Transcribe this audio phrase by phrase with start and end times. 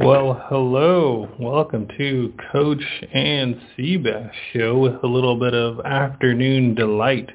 [0.00, 1.28] Well, hello.
[1.38, 7.28] Welcome to Coach and Seabass Show with a little bit of afternoon delight.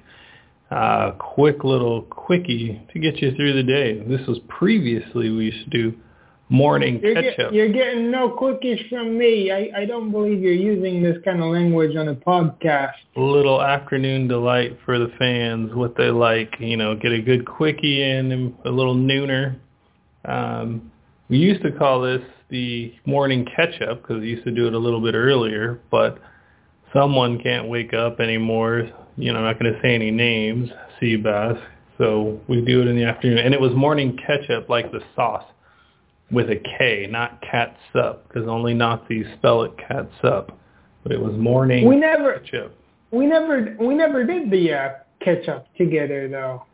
[0.71, 3.99] Uh, quick little quickie to get you through the day.
[3.99, 5.97] This was previously we used to do
[6.49, 7.53] morning You're, catch get, up.
[7.53, 9.51] you're getting no quickies from me.
[9.51, 12.93] I, I don't believe you're using this kind of language on a podcast.
[13.15, 16.55] Little afternoon delight for the fans, what they like.
[16.59, 19.59] You know, get a good quickie in and a little nooner.
[20.25, 20.91] Um,
[21.29, 24.73] we used to call this the morning catch up because we used to do it
[24.73, 26.19] a little bit earlier, but
[26.93, 28.89] someone can't wake up anymore.
[29.17, 30.69] You know, I'm not going to say any names,
[31.01, 31.61] Seabass.
[31.97, 33.39] So we do it in the afternoon.
[33.39, 35.43] And it was morning catch up like the sauce
[36.31, 40.57] with a K, not cat sup, because only Nazis spell it cat sup.
[41.03, 42.71] But it was morning We never catch up.
[43.11, 44.89] we never we never did the uh,
[45.23, 46.65] catch up together though.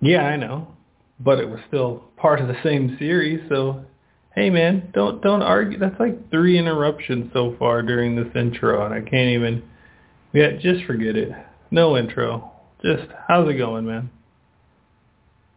[0.00, 0.75] Yeah, I know.
[1.18, 3.84] But it was still part of the same series, so
[4.34, 5.78] hey man, don't don't argue.
[5.78, 9.62] That's like three interruptions so far during this intro and I can't even
[10.32, 11.30] yeah, just forget it.
[11.70, 12.52] No intro.
[12.82, 14.10] Just how's it going, man?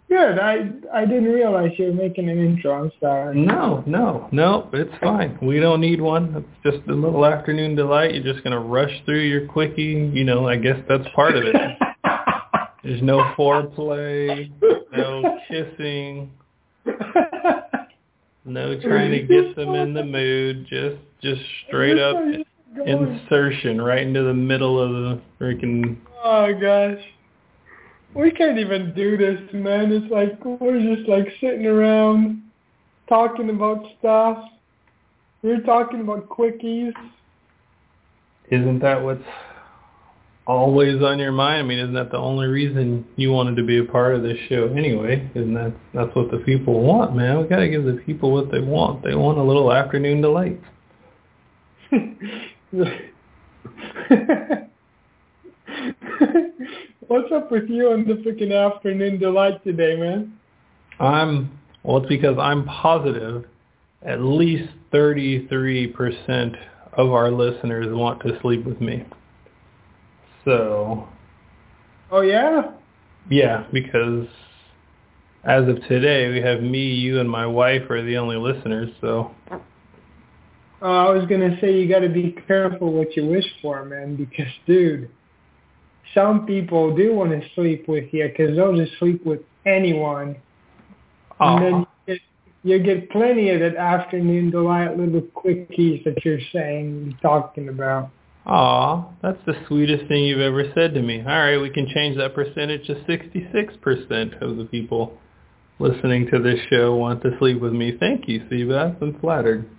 [0.08, 0.40] Good.
[0.40, 2.84] I I didn't realize you were making an intro.
[2.86, 3.40] I'm sorry.
[3.40, 5.38] No, no, no, it's fine.
[5.42, 6.34] We don't need one.
[6.64, 8.16] It's just a little afternoon delight.
[8.16, 11.56] You're just gonna rush through your quickie, you know, I guess that's part of it.
[12.84, 14.52] There's no foreplay,
[14.96, 16.32] no kissing,
[18.46, 22.16] no trying to get them in the mood, just just straight up
[22.86, 27.04] insertion right into the middle of the freaking Oh gosh.
[28.14, 29.92] We can't even do this, man.
[29.92, 32.42] It's like we're just like sitting around
[33.08, 34.44] talking about stuff.
[35.42, 36.92] We're talking about quickies.
[38.52, 39.24] isn't that what's
[40.50, 41.60] always on your mind?
[41.60, 44.38] I mean, isn't that the only reason you wanted to be a part of this
[44.50, 45.30] show anyway?
[45.36, 47.40] Isn't that that's what the people want, man?
[47.40, 49.04] We gotta give the people what they want.
[49.04, 50.60] They want a little afternoon delight.
[57.08, 60.34] What's up with you and the freaking afternoon delight today, man?
[61.00, 63.46] I'm well, it's because I'm positive
[64.02, 66.56] at least 33%
[66.94, 69.06] of our listeners want to sleep with me.
[70.50, 71.08] So,
[72.10, 72.72] Oh yeah?
[73.30, 74.26] yeah, because
[75.44, 78.90] as of today, we have me, you, and my wife are the only listeners.
[79.00, 79.30] So,
[80.82, 84.16] Uh, I was gonna say you got to be careful what you wish for, man,
[84.16, 85.08] because dude,
[86.16, 90.36] some people do want to sleep with you because they'll just sleep with anyone,
[91.42, 92.22] and then you get,
[92.64, 98.10] you get plenty of that afternoon delight little quickies that you're saying, and talking about.
[98.50, 101.20] Aw, that's the sweetest thing you've ever said to me.
[101.22, 105.18] All right, we can change that percentage to 66% of the people
[105.80, 107.96] listening to this show want to sleep with me.
[108.00, 109.02] Thank you, Seabass.
[109.02, 109.70] I'm flattered.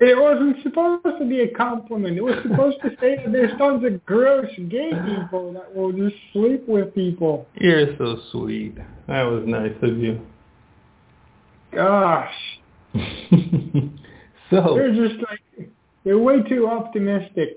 [0.00, 2.16] It wasn't supposed to be a compliment.
[2.16, 6.16] It was supposed to say that there's tons of gross gay people that will just
[6.32, 7.46] sleep with people.
[7.60, 8.76] You're so sweet.
[9.08, 10.20] That was nice of you.
[11.72, 12.34] Gosh,
[12.94, 15.70] so, they're just like
[16.04, 17.56] they're way too optimistic.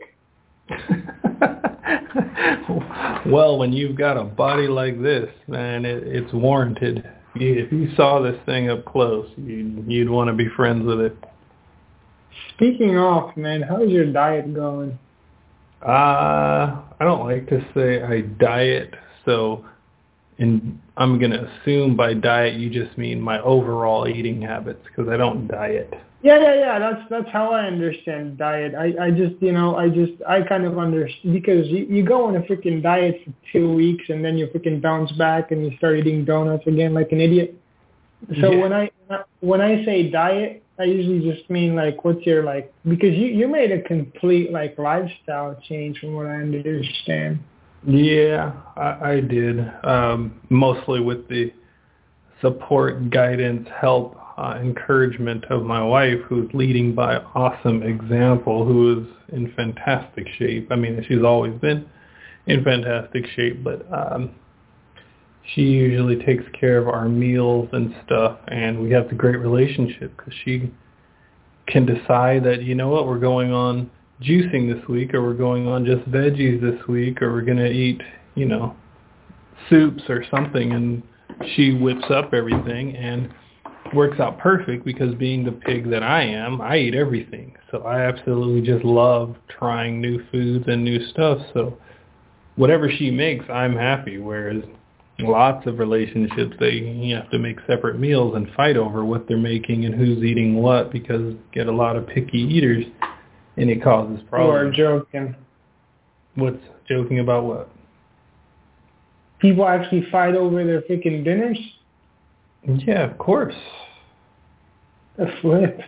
[3.25, 7.07] well, when you've got a body like this, man, it, it's warranted.
[7.35, 11.17] If you saw this thing up close, you'd, you'd want to be friends with it.
[12.55, 14.97] Speaking of, man, how's your diet going?
[15.81, 18.93] Uh, I don't like to say I diet,
[19.25, 19.65] so
[20.39, 25.11] and I'm going to assume by diet you just mean my overall eating habits because
[25.11, 25.93] I don't diet.
[26.23, 26.79] Yeah, yeah, yeah.
[26.79, 28.75] That's that's how I understand diet.
[28.75, 32.25] I I just you know I just I kind of understand because you you go
[32.25, 35.77] on a freaking diet for two weeks and then you freaking bounce back and you
[35.77, 37.59] start eating donuts again like an idiot.
[38.39, 38.61] So Yeah.
[38.61, 38.89] when I
[39.41, 43.49] when I say diet, I usually just mean like what's your like because you you
[43.49, 47.39] made a complete like lifestyle change from what I understand.
[47.85, 49.59] Yeah, I, I did.
[49.83, 51.51] Um, mostly with the
[52.39, 59.07] support, guidance, help, uh, encouragement of my wife, who's leading by awesome example, who is
[59.33, 60.67] in fantastic shape.
[60.71, 61.85] I mean, she's always been
[62.47, 64.31] in fantastic shape, but um,
[65.53, 70.15] she usually takes care of our meals and stuff, and we have a great relationship
[70.17, 70.71] because she
[71.67, 73.89] can decide that you know what we're going on
[74.21, 78.01] juicing this week or we're going on just veggies this week or we're to eat,
[78.35, 78.75] you know,
[79.69, 81.03] soups or something and
[81.55, 83.33] she whips up everything and
[83.93, 87.55] works out perfect because being the pig that I am, I eat everything.
[87.71, 91.39] So I absolutely just love trying new foods and new stuff.
[91.53, 91.77] So
[92.55, 94.17] whatever she makes, I'm happy.
[94.17, 94.63] Whereas
[95.19, 99.85] lots of relationships they have to make separate meals and fight over what they're making
[99.85, 102.85] and who's eating what because you get a lot of picky eaters
[103.57, 104.77] and it causes problems.
[104.77, 105.35] You are joking.
[106.35, 107.69] What's joking about what?
[109.39, 111.59] People actually fight over their freaking dinners?
[112.65, 113.55] Yeah, of course.
[115.19, 115.79] A flip.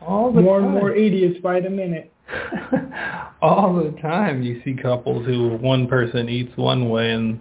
[0.00, 0.70] All the more time.
[0.70, 2.12] and more idiots by the minute.
[3.42, 7.40] All the time you see couples who one person eats one way and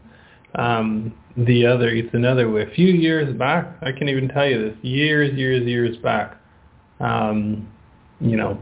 [0.56, 2.63] um the other eats another way.
[2.63, 6.38] A few years back, I can even tell you this, years, years, years back,
[7.01, 7.68] um,
[8.21, 8.57] you know,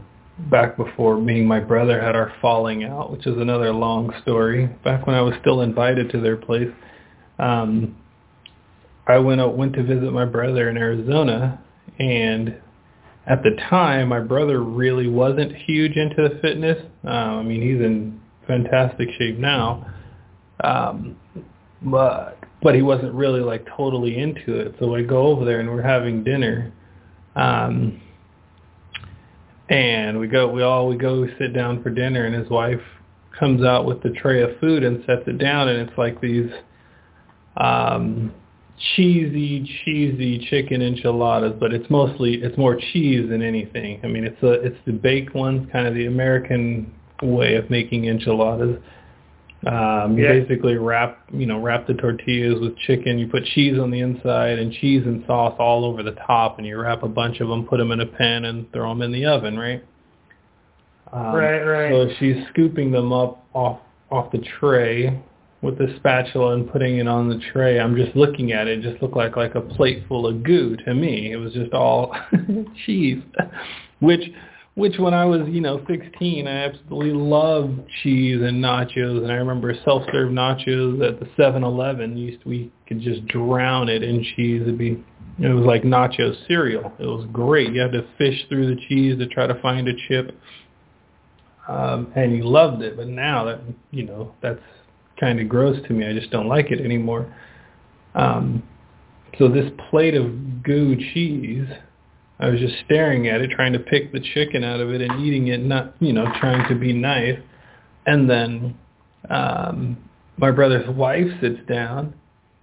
[0.50, 4.66] back before me and my brother had our falling out, which is another long story.
[4.82, 6.70] Back when I was still invited to their place,
[7.38, 7.96] um,
[9.06, 11.62] I went out, went to visit my brother in Arizona,
[11.98, 12.56] and
[13.26, 16.78] at the time, my brother really wasn't huge into the fitness.
[17.04, 19.86] Uh, I mean, he's in fantastic shape now,
[20.62, 21.16] um,
[21.82, 24.74] but but he wasn't really like totally into it.
[24.80, 26.72] So I go over there and we're having dinner.
[27.36, 28.00] Um,
[29.68, 32.80] and we go, we all, we go sit down for dinner and his wife
[33.38, 36.50] comes out with the tray of food and sets it down and it's like these,
[37.58, 38.32] um,
[38.78, 44.00] cheesy, cheesy chicken enchiladas, but it's mostly, it's more cheese than anything.
[44.02, 46.92] I mean, it's a, it's the baked ones, kind of the American
[47.22, 48.78] way of making enchiladas.
[49.66, 50.40] Um, you Yeah.
[50.40, 53.18] basically wrap, you know, wrap the tortillas with chicken.
[53.18, 56.66] You put cheese on the inside and cheese and sauce all over the top, and
[56.66, 59.12] you wrap a bunch of them, put them in a pan, and throw them in
[59.12, 59.82] the oven, right?
[61.12, 61.90] Um, Right, right.
[61.90, 63.78] So she's scooping them up off
[64.10, 65.18] off the tray
[65.64, 67.80] with the spatula and putting it on the tray.
[67.80, 68.84] I'm just looking at it.
[68.84, 71.32] It just looked like like a plate full of goo to me.
[71.32, 72.14] It was just all
[72.86, 73.22] cheese,
[74.00, 74.30] which
[74.74, 79.22] which when I was, you know, 16, I absolutely loved cheese and nachos.
[79.22, 82.16] And I remember self-serve nachos at the 7-Eleven.
[82.16, 84.62] Used we could just drown it in cheese.
[84.62, 85.02] It'd be,
[85.38, 86.92] it was like nacho cereal.
[86.98, 87.72] It was great.
[87.72, 90.36] You had to fish through the cheese to try to find a chip.
[91.68, 92.96] Um, and you loved it.
[92.96, 93.60] But now that,
[93.92, 94.60] you know, that's
[95.24, 96.06] kind of gross to me.
[96.06, 97.34] I just don't like it anymore.
[98.14, 98.62] Um,
[99.38, 101.66] so this plate of goo cheese,
[102.38, 105.24] I was just staring at it, trying to pick the chicken out of it and
[105.24, 107.38] eating it, not, you know, trying to be nice.
[108.04, 108.76] And then
[109.30, 109.96] um,
[110.36, 112.12] my brother's wife sits down,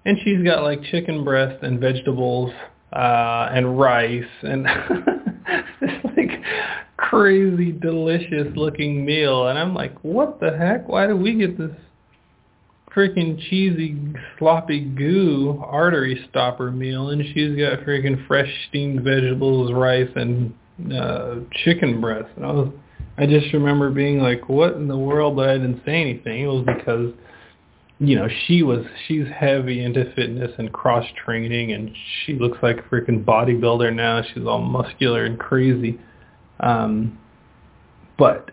[0.05, 2.51] and she's got like chicken breast and vegetables
[2.93, 4.65] uh, and rice and
[5.81, 6.43] this like
[6.97, 9.47] crazy delicious looking meal.
[9.47, 10.87] And I'm like, what the heck?
[10.87, 11.71] Why do we get this
[12.95, 13.97] freaking cheesy,
[14.37, 20.53] sloppy goo artery stopper meal, and she's got freaking fresh steamed vegetables, rice, and
[20.93, 22.29] uh, chicken breast.
[22.35, 22.73] And I was,
[23.17, 25.35] I just remember being like, what in the world?
[25.35, 26.43] But I didn't say anything.
[26.43, 27.13] It was because,
[27.99, 31.91] you know, she was, she's heavy into fitness and cross training, and
[32.25, 34.21] she looks like a freaking bodybuilder now.
[34.33, 35.99] She's all muscular and crazy.
[36.59, 37.17] Um,
[38.17, 38.51] but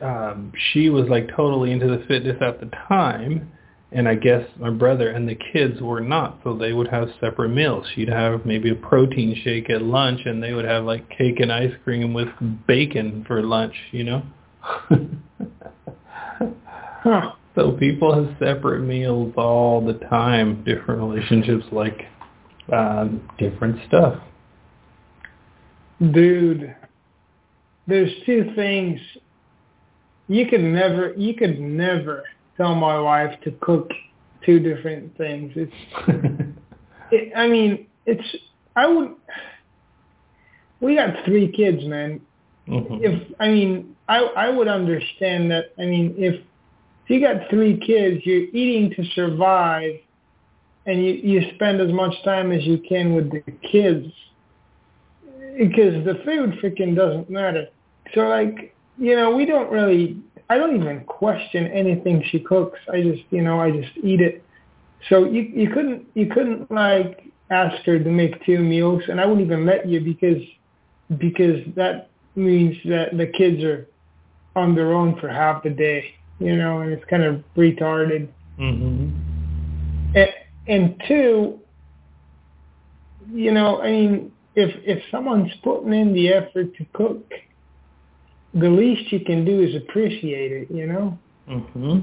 [0.00, 3.50] um, she was like totally into the fitness at the time,
[3.92, 7.50] and I guess my brother and the kids were not, so they would have separate
[7.50, 7.86] meals.
[7.94, 11.52] She'd have maybe a protein shake at lunch, and they would have like cake and
[11.52, 12.28] ice cream with
[12.66, 14.22] bacon for lunch, you know?
[17.02, 17.32] Huh.
[17.54, 22.06] So people have separate meals all the time, different relationships like
[22.72, 24.18] um, different stuff.
[26.00, 26.74] Dude,
[27.86, 28.98] there's two things.
[30.32, 32.24] You could never, you could never
[32.56, 33.90] tell my wife to cook
[34.46, 35.52] two different things.
[35.54, 35.72] It's,
[37.10, 38.24] it, I mean, it's,
[38.74, 39.14] I would,
[40.80, 42.20] we got three kids, man.
[42.66, 43.00] Mhm.
[43.02, 46.34] If, I mean, I, I would understand that, I mean, if,
[47.04, 50.00] if you got three kids, you're eating to survive
[50.86, 54.06] and you, you spend as much time as you can with the kids
[55.58, 57.66] because the food freaking doesn't matter.
[58.14, 60.16] So like, you know, we don't really,
[60.48, 62.78] I don't even question anything she cooks.
[62.90, 64.44] I just, you know, I just eat it.
[65.08, 69.26] So you, you couldn't, you couldn't like ask her to make two meals and I
[69.26, 70.40] wouldn't even let you because,
[71.18, 73.88] because that means that the kids are
[74.54, 78.28] on their own for half the day, you know, and it's kind of retarded.
[78.60, 79.10] Mhm.
[80.14, 80.30] And,
[80.68, 81.58] and two,
[83.32, 87.32] you know, I mean, if if someone's putting in the effort to cook,
[88.54, 90.70] the least you can do is appreciate it.
[90.70, 91.18] You know,
[91.48, 92.02] Mhm.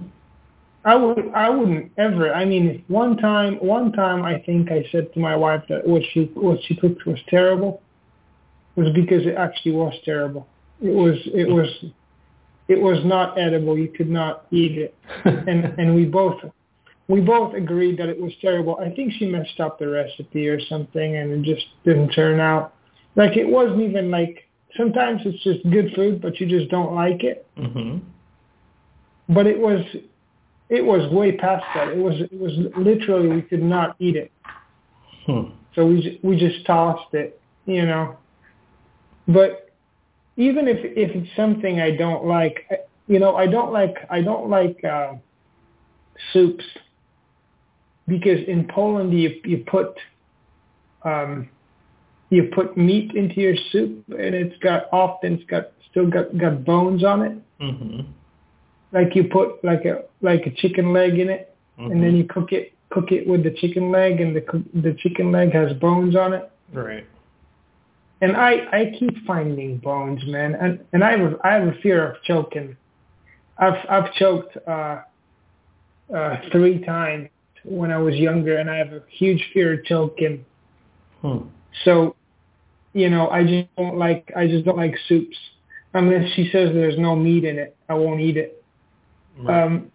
[0.86, 2.34] I would I wouldn't ever.
[2.34, 6.04] I mean, one time one time I think I said to my wife that what
[6.12, 7.82] she what she cooked was terrible,
[8.76, 10.48] was because it actually was terrible.
[10.82, 11.70] It was it was
[12.68, 13.78] it was not edible.
[13.78, 16.42] You could not eat it, and and we both
[17.08, 18.80] we both agreed that it was terrible.
[18.80, 22.74] I think she messed up the recipe or something, and it just didn't turn out.
[23.16, 24.48] Like it wasn't even like
[24.80, 27.46] sometimes it's just good food, but you just don't like it.
[27.58, 27.98] hmm
[29.28, 29.84] But it was,
[30.70, 31.90] it was way past that.
[31.90, 34.32] It was, it was literally we could not eat it.
[35.26, 35.52] Hmm.
[35.76, 38.18] So we we just tossed it, you know.
[39.28, 39.70] But
[40.38, 42.68] even if if it's something I don't like,
[43.08, 45.14] you know, I don't like I don't like uh,
[46.34, 46.66] soups
[48.08, 49.96] because in Poland you you put
[51.04, 51.50] um,
[52.30, 56.64] you put meat into your soup and it's got often it's got still got got
[56.64, 57.38] bones on it.
[57.60, 58.02] hmm
[58.92, 62.26] Like you put like a like a chicken leg in it hmm and then you
[62.26, 64.44] cook it cook it with the chicken leg and the
[64.82, 66.52] the chicken leg has bones on it.
[66.74, 67.06] Right.
[68.22, 71.74] And I I keep finding bones, man, and and I have a, I have a
[71.82, 72.76] fear of choking.
[73.58, 75.02] I've I've choked uh,
[76.14, 77.30] uh, three times
[77.64, 80.46] when I was younger, and I have a huge fear of choking.
[81.22, 81.48] Hmm.
[81.86, 82.16] So,
[82.94, 85.38] you know, I just don't like I just don't like soups
[85.94, 87.76] unless she says there's no meat in it.
[87.88, 88.64] I won't eat it.
[89.40, 89.64] Right.
[89.64, 89.92] Um,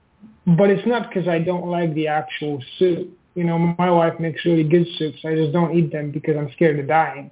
[0.46, 3.08] but it's not because I don't like the actual soup.
[3.34, 5.18] You know, my wife makes really good soups.
[5.24, 7.30] I just don't eat them because I'm scared of dying.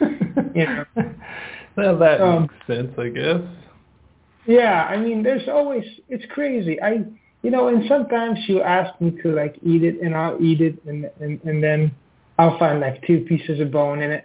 [0.54, 0.84] yeah.
[1.76, 3.40] well, that Um, makes sense, I guess.
[4.46, 6.80] Yeah, I mean, there's always it's crazy.
[6.80, 7.04] I
[7.42, 10.82] you know, and sometimes she'll ask me to like eat it, and I'll eat it,
[10.86, 11.92] and and and then
[12.38, 14.24] I'll find like two pieces of bone in it.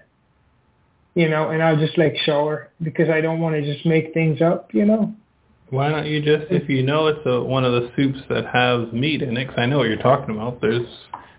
[1.13, 4.13] You know, and I'll just like show her because I don't want to just make
[4.13, 4.73] things up.
[4.73, 5.13] You know.
[5.69, 8.91] Why don't you just, if you know it's a, one of the soups that has
[8.91, 10.59] meat in it, because I know what you're talking about.
[10.59, 10.85] There's,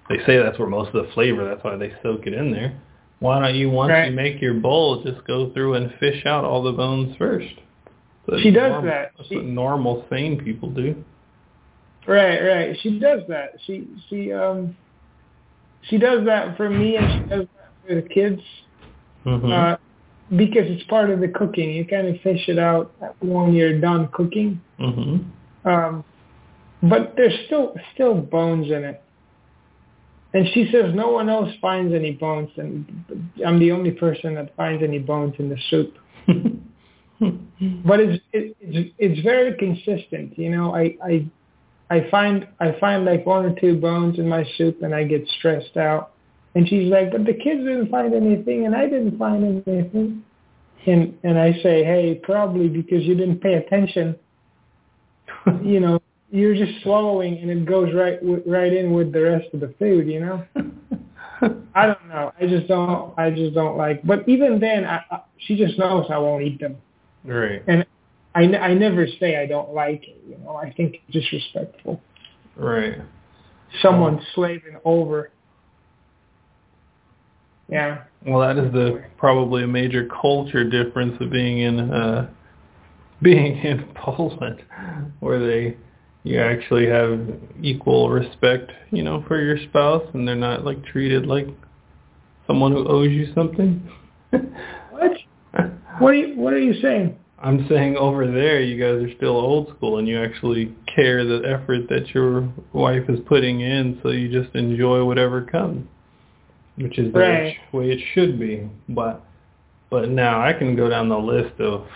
[0.09, 1.47] they say that's where most of the flavor.
[1.47, 2.81] That's why they soak it in there.
[3.19, 4.09] Why don't you, once Right.
[4.11, 7.53] you make your bowl, just go through and fish out all the bones first?
[8.27, 9.13] That's She does normal- that.
[9.19, 11.05] That's She- what normal, sane people do.
[12.07, 12.79] Right, right.
[12.81, 13.53] She does that.
[13.67, 14.77] She she um
[15.83, 18.41] she does that for me, and she does that for the kids.
[19.25, 19.77] Hmm Uh,
[20.31, 21.71] because it's part of the cooking.
[21.71, 24.61] You kind of fish it out when you're done cooking.
[24.79, 25.19] hmm
[25.65, 26.05] Um,
[26.83, 29.03] but there's still still bones in it.
[30.35, 32.87] And she says no one else finds any bones, and
[33.47, 35.95] I'm the only person that finds any bones in the soup.
[37.85, 40.37] But it's it, it's it's very consistent.
[40.39, 41.27] You know, I I
[41.91, 45.29] I find I find like one or two bones in my soup, and I get
[45.39, 46.12] stressed out.
[46.55, 50.23] And she's like, but the kids didn't find anything, and I didn't find anything.
[50.87, 54.17] And and I say, hey, probably because you didn't pay attention
[55.63, 59.61] you know, you're just swallowing and it goes right right in with the rest of
[59.61, 60.45] the food, you know.
[61.75, 62.33] I don't know.
[62.41, 63.19] I just don't.
[63.19, 64.07] I just don't like.
[64.07, 66.77] But even then, I, I, she just knows I won't eat them,
[67.25, 67.85] right, and
[68.35, 70.23] I, n- I never say I don't like it.
[70.29, 72.01] You know, I think it's disrespectful.
[72.57, 72.99] right.
[73.81, 75.31] Someone slaving over.
[77.73, 78.03] Yeah.
[78.27, 82.31] Well, that is the probably a major culture difference of being in uh,
[83.23, 84.63] being in Poland,
[85.21, 85.79] where they
[86.23, 87.19] you actually have
[87.63, 91.47] equal respect, you know, for your spouse, and they're not like treated like
[92.47, 93.83] someone who owes you something.
[94.91, 95.13] What?
[95.99, 97.19] What are you What are you saying?
[97.43, 101.43] I'm saying over there, you guys are still old school, and you actually care the
[101.49, 105.89] effort that your wife is putting in, so you just enjoy whatever comes,
[106.83, 107.57] which is the Right.
[107.73, 108.69] way it should be.
[108.89, 109.21] But
[109.91, 111.87] but now I can go down the list of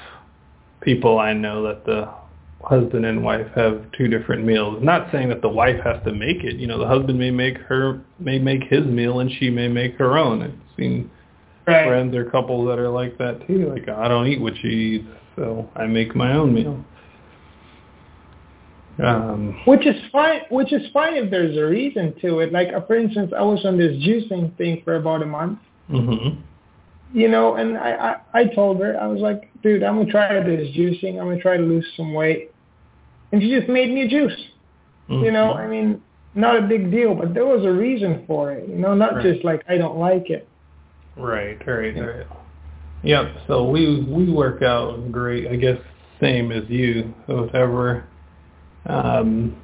[0.82, 2.08] people I know that the
[2.62, 4.82] husband and wife have two different meals.
[4.82, 6.56] Not saying that the wife has to make it.
[6.56, 9.96] You know, the husband may make her may make his meal, and she may make
[9.96, 10.42] her own.
[10.42, 11.10] I've seen
[11.66, 11.86] Right.
[11.86, 13.68] friends or couples that are like that too.
[13.70, 16.84] Like I don't eat what she eats, so I make my own meal.
[19.02, 20.40] Um, Which is fine.
[20.50, 22.52] Which is fine if there's a reason to it.
[22.52, 25.58] Like, uh, for instance, I was on this juicing thing for about a month.
[25.90, 26.38] mhm.
[27.12, 30.42] you know, and I, I, I told her, I was like, dude, I'm to try
[30.42, 31.20] this juicing.
[31.20, 32.52] I'm to try to lose some weight.
[33.32, 34.38] And she just made me a juice.
[35.08, 36.02] You know, I mean,
[36.34, 38.68] not a big deal, but there was a reason for it.
[38.68, 39.22] You know, not Right.
[39.32, 40.48] just like, I don't like it.
[41.16, 42.26] Right, right, right.
[43.04, 43.26] Yep.
[43.46, 45.46] So we we work out great.
[45.48, 45.78] I guess
[46.20, 47.14] same as you.
[47.28, 48.04] So whatever,
[48.88, 49.56] um,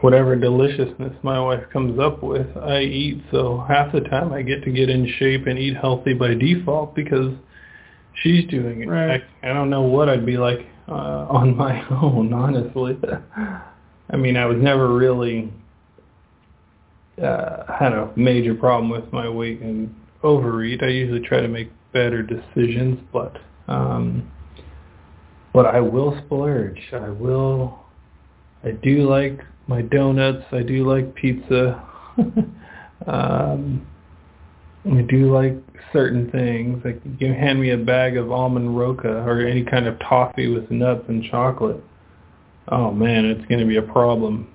[0.00, 3.22] whatever deliciousness my wife comes up with, I eat.
[3.30, 6.94] So half the time I get to get in shape and eat healthy by default
[6.94, 7.34] because
[8.22, 8.88] she's doing it.
[8.88, 9.22] Right.
[9.42, 10.92] I, I don't know what I'd be like uh,
[11.30, 12.98] on my own, honestly.
[14.10, 15.52] I mean, I was never really
[17.22, 20.82] uh, had a major problem with my weight and overeat.
[20.82, 24.30] I usually try to make better decisions, but um,
[25.52, 26.80] but I will splurge.
[26.92, 27.78] I will.
[28.64, 30.44] I do like my donuts.
[30.52, 31.82] I do like pizza.
[33.06, 33.86] um,
[34.84, 35.56] I do like
[35.92, 36.82] certain things.
[36.84, 40.70] Like you hand me a bag of almond roca or any kind of toffee with
[40.70, 41.82] nuts and chocolate.
[42.68, 44.48] Oh man, it's going to be a problem.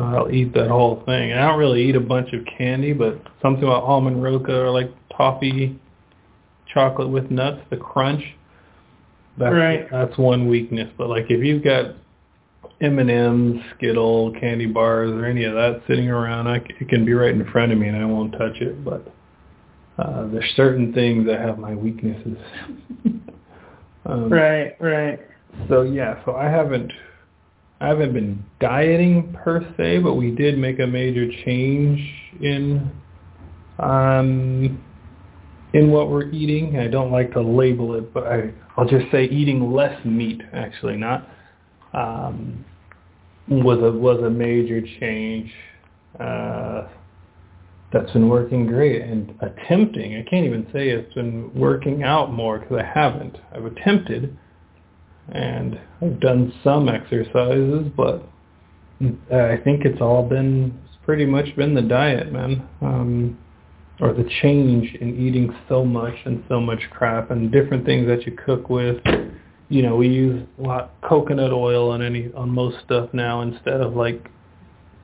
[0.00, 1.32] I'll eat that whole thing.
[1.32, 4.90] I don't really eat a bunch of candy, but something about almond roca or like
[5.16, 5.78] toffee
[6.72, 8.22] chocolate with nuts, the crunch.
[9.36, 9.86] That's, right.
[9.90, 10.90] That's one weakness.
[10.96, 11.94] But like if you've got
[12.80, 17.34] M&M's, Skittle, candy bars, or any of that sitting around, I, it can be right
[17.34, 18.84] in front of me and I won't touch it.
[18.84, 19.12] But
[19.98, 22.38] uh, there's certain things that have my weaknesses.
[24.06, 25.18] um, right, right.
[25.68, 26.92] So yeah, so I haven't
[27.80, 32.00] I haven't been dieting per se, but we did make a major change
[32.40, 32.90] in
[33.80, 34.82] um
[35.74, 36.78] in what we're eating.
[36.78, 40.96] I don't like to label it, but I I'll just say eating less meat actually,
[40.96, 41.28] not
[41.94, 42.64] um
[43.48, 45.50] was a was a major change.
[46.18, 46.88] Uh
[47.92, 50.16] that's been working great and attempting.
[50.16, 53.38] I can't even say it's been working out more because I haven't.
[53.54, 54.36] I've attempted
[55.32, 58.28] and I've done some exercises, but
[59.00, 63.38] I think it's all been it's pretty much been the diet, man, um,
[64.00, 68.26] or the change in eating so much and so much crap and different things that
[68.26, 68.98] you cook with.
[69.68, 73.80] You know, we use a lot coconut oil on any on most stuff now instead
[73.80, 74.30] of like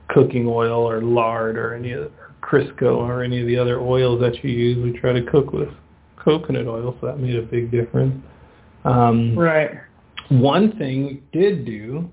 [0.09, 4.19] cooking oil or lard or any of or Crisco or any of the other oils
[4.21, 4.83] that you use.
[4.83, 5.69] We try to cook with
[6.17, 8.23] coconut oil, so that made a big difference.
[8.83, 9.71] Um, right
[10.29, 12.09] one thing we did do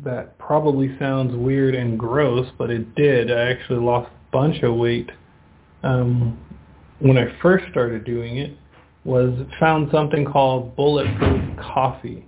[0.00, 3.30] that probably sounds weird and gross, but it did.
[3.30, 5.10] I actually lost a bunch of weight
[5.82, 6.38] um,
[6.98, 8.56] when I first started doing it.
[9.04, 12.24] Was found something called bulletproof coffee,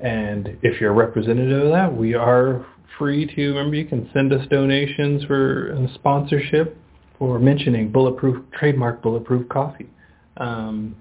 [0.00, 2.64] and if you're a representative of that, we are
[2.98, 3.48] free to.
[3.48, 6.76] Remember, you can send us donations for sponsorship
[7.18, 9.88] for mentioning bulletproof trademark bulletproof coffee.
[10.36, 10.94] Um,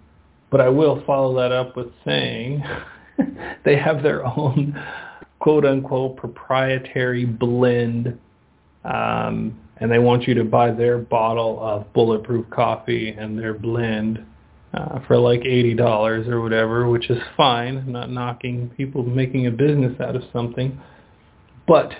[0.50, 2.64] but I will follow that up with saying
[3.66, 4.82] they have their own
[5.40, 8.18] quote unquote proprietary blend
[8.84, 14.26] um, and they want you to buy their bottle of bulletproof coffee and their blend
[14.74, 17.78] uh, for like eighty dollars or whatever, which is fine.
[17.78, 20.80] I'm not knocking people making a business out of something,
[21.68, 21.92] but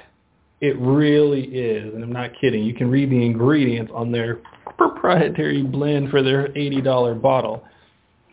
[0.60, 2.64] it really is, and I'm not kidding.
[2.64, 4.40] You can read the ingredients on their
[4.78, 7.64] proprietary blend for their eighty dollar bottle.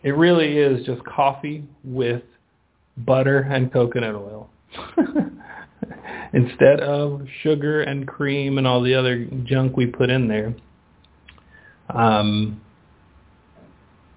[0.03, 2.21] It really is just coffee with
[2.97, 4.49] butter and coconut oil
[6.33, 10.53] instead of sugar and cream and all the other junk we put in there.
[11.89, 12.61] Um,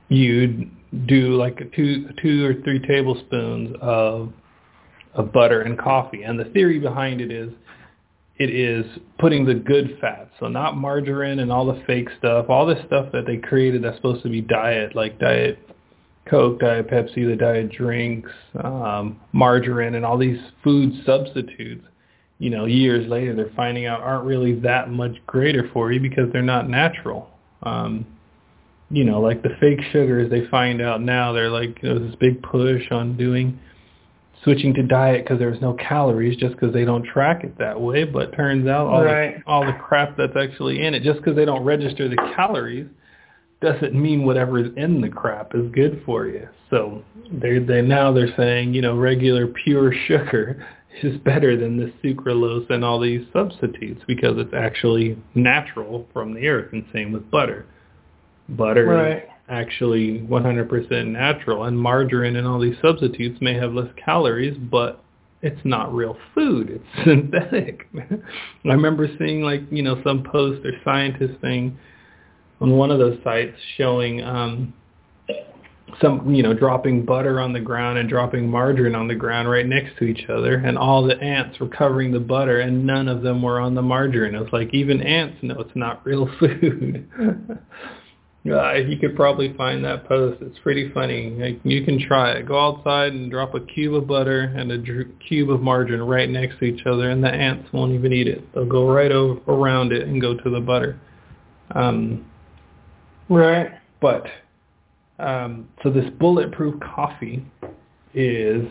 [0.09, 0.71] you
[1.07, 4.33] do like a two two or three tablespoons of
[5.15, 7.51] of butter and coffee, and the theory behind it is
[8.37, 8.87] it is
[9.19, 13.11] putting the good fats, so not margarine and all the fake stuff, all this stuff
[13.13, 15.59] that they created that's supposed to be diet, like diet
[16.29, 18.31] Coke, Diet Pepsi, the diet drinks,
[18.63, 21.87] um, margarine, and all these food substitutes,
[22.39, 26.31] you know, years later they're finding out aren't really that much greater for you because
[26.33, 27.31] they're not natural.
[27.63, 28.07] Um,
[28.91, 32.15] you know, like the fake sugars, they find out now they're like you know, this
[32.17, 33.59] big push on doing
[34.45, 38.05] switching to diet because there's no calories just because they don't track it that way.
[38.05, 39.37] But turns out all right.
[39.45, 42.87] the, all the crap that's actually in it, just because they don't register the calories,
[43.61, 46.49] doesn't mean whatever is in the crap is good for you.
[46.71, 50.67] So they they now they're saying you know regular pure sugar
[51.03, 56.49] is better than the sucralose and all these substitutes because it's actually natural from the
[56.49, 56.73] earth.
[56.73, 57.67] And same with butter.
[58.49, 59.17] Butter right.
[59.19, 65.03] is actually 100% natural, and margarine and all these substitutes may have less calories, but
[65.43, 66.71] it's not real food.
[66.71, 67.89] It's synthetic.
[67.95, 71.79] I remember seeing like you know some post or scientist thing
[72.61, 74.75] on one of those sites showing um,
[76.01, 79.67] some, you know, dropping butter on the ground and dropping margarine on the ground right
[79.67, 83.23] next to each other, and all the ants were covering the butter, and none of
[83.23, 84.35] them were on the margarine.
[84.35, 87.09] It was like even ants know it's not real food.
[88.53, 90.43] Uh, you could probably find that post.
[90.43, 91.31] It's pretty funny.
[91.31, 92.47] Like, you can try it.
[92.47, 94.79] Go outside and drop a cube of butter and a
[95.27, 98.53] cube of margarine right next to each other, and the ants won't even eat it.
[98.55, 101.01] They'll go right over around it and go to the butter.
[101.75, 102.25] Um,
[103.29, 103.73] Right.
[104.01, 104.27] But
[105.19, 107.45] um, so this bulletproof coffee
[108.15, 108.67] is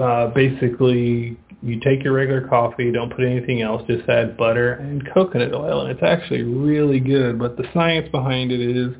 [0.00, 5.06] uh, basically you take your regular coffee, don't put anything else, just add butter and
[5.12, 7.38] coconut oil, and it's actually really good.
[7.38, 8.94] But the science behind it is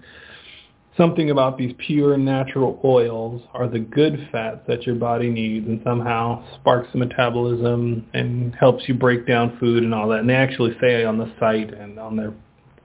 [0.96, 5.80] something about these pure natural oils are the good fats that your body needs and
[5.82, 10.20] somehow sparks the metabolism and helps you break down food and all that.
[10.20, 12.34] And they actually say on the site and on their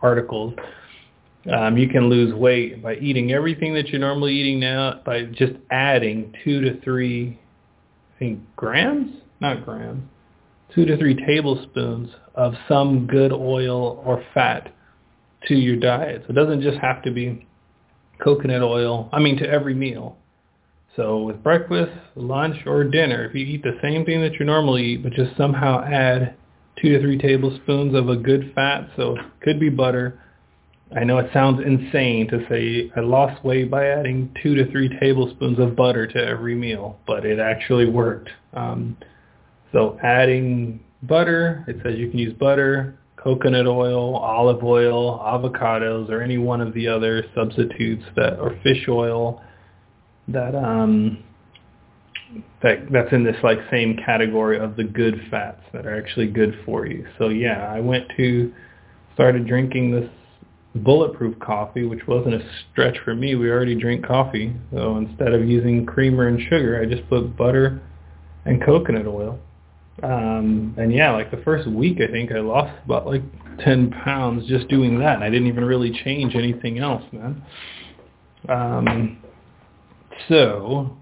[0.01, 0.53] articles,
[1.51, 5.53] um, you can lose weight by eating everything that you're normally eating now by just
[5.69, 7.39] adding two to three,
[8.19, 10.03] think grams, not grams,
[10.73, 14.73] two to three tablespoons of some good oil or fat
[15.47, 16.23] to your diet.
[16.25, 17.47] So it doesn't just have to be
[18.23, 20.17] coconut oil, I mean to every meal.
[20.95, 24.83] So with breakfast, lunch, or dinner, if you eat the same thing that you normally
[24.83, 26.35] eat, but just somehow add
[26.81, 30.21] two to three tablespoons of a good fat, so it could be butter.
[30.93, 34.89] I know it sounds insane to say I lost weight by adding two to three
[34.99, 38.29] tablespoons of butter to every meal, but it actually worked.
[38.53, 38.97] Um,
[39.71, 46.21] so adding butter, it says you can use butter, coconut oil, olive oil, avocados, or
[46.21, 49.41] any one of the other substitutes that, or fish oil
[50.27, 51.23] that um,
[52.61, 56.57] that that's in this like same category of the good fats that are actually good
[56.65, 57.07] for you.
[57.17, 58.53] So yeah, I went to
[59.13, 60.09] started drinking this
[60.75, 63.35] bulletproof coffee, which wasn't a stretch for me.
[63.35, 67.81] We already drink coffee, so instead of using creamer and sugar, I just put butter
[68.45, 69.39] and coconut oil
[70.03, 73.23] um, and yeah, like the first week, I think I lost about like
[73.63, 75.15] 10 pounds just doing that.
[75.15, 77.43] And I didn't even really change anything else, man.
[78.49, 79.23] Um,
[80.27, 80.97] so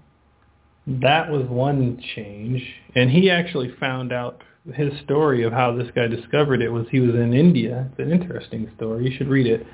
[0.86, 2.62] that was one change.
[2.94, 7.00] And he actually found out his story of how this guy discovered it was he
[7.00, 7.88] was in India.
[7.90, 9.08] It's an interesting story.
[9.08, 9.66] You should read it.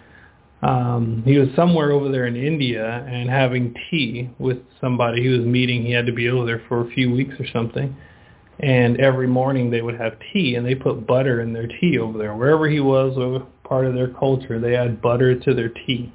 [0.63, 5.41] Um, he was somewhere over there in India and having tea with somebody he was
[5.41, 5.85] meeting.
[5.85, 7.97] He had to be over there for a few weeks or something
[8.63, 12.19] and every morning they would have tea and they put butter in their tea over
[12.19, 16.13] there wherever he was part of their culture they add butter to their tea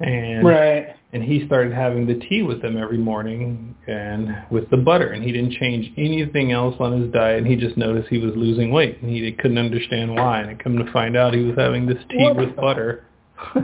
[0.00, 4.76] and right and he started having the tea with them every morning and with the
[4.76, 8.18] butter and he didn't change anything else on his diet and he just noticed he
[8.18, 11.56] was losing weight and he couldn't understand why and come to find out he was
[11.56, 13.04] having this tea What with butter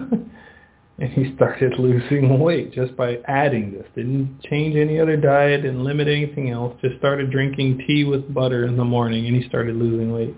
[1.00, 3.86] and he started losing weight just by adding this.
[3.96, 6.76] Didn't change any other diet, didn't limit anything else.
[6.80, 10.34] Just started drinking tea with butter in the morning, and he started losing weight.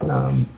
[0.00, 0.48] Um,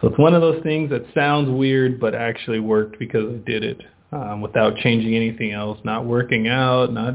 [0.00, 3.64] so it's one of those things that sounds weird, but actually worked because I did
[3.64, 3.80] it
[4.14, 7.14] um, without changing anything else, not working out, not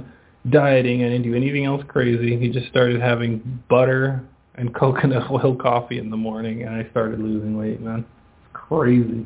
[0.50, 1.04] dieting.
[1.04, 2.38] I didn't do anything else crazy.
[2.38, 4.24] He just started having butter
[4.56, 8.00] and coconut oil coffee in the morning, and I started losing weight, man.
[8.00, 9.26] It's crazy.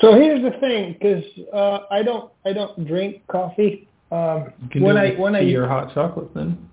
[0.00, 3.88] So here's the thing, because uh, I don't I don't drink coffee.
[4.10, 6.68] Um, You can when do I when I or hot chocolate then.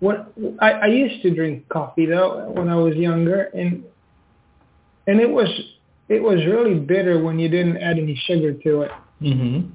[0.00, 0.26] when
[0.60, 3.84] I, I used to drink coffee though when I was younger, and
[5.06, 5.48] and it was
[6.08, 8.90] it was really bitter when you didn't add any sugar to it.
[9.22, 9.70] Mm-hmm.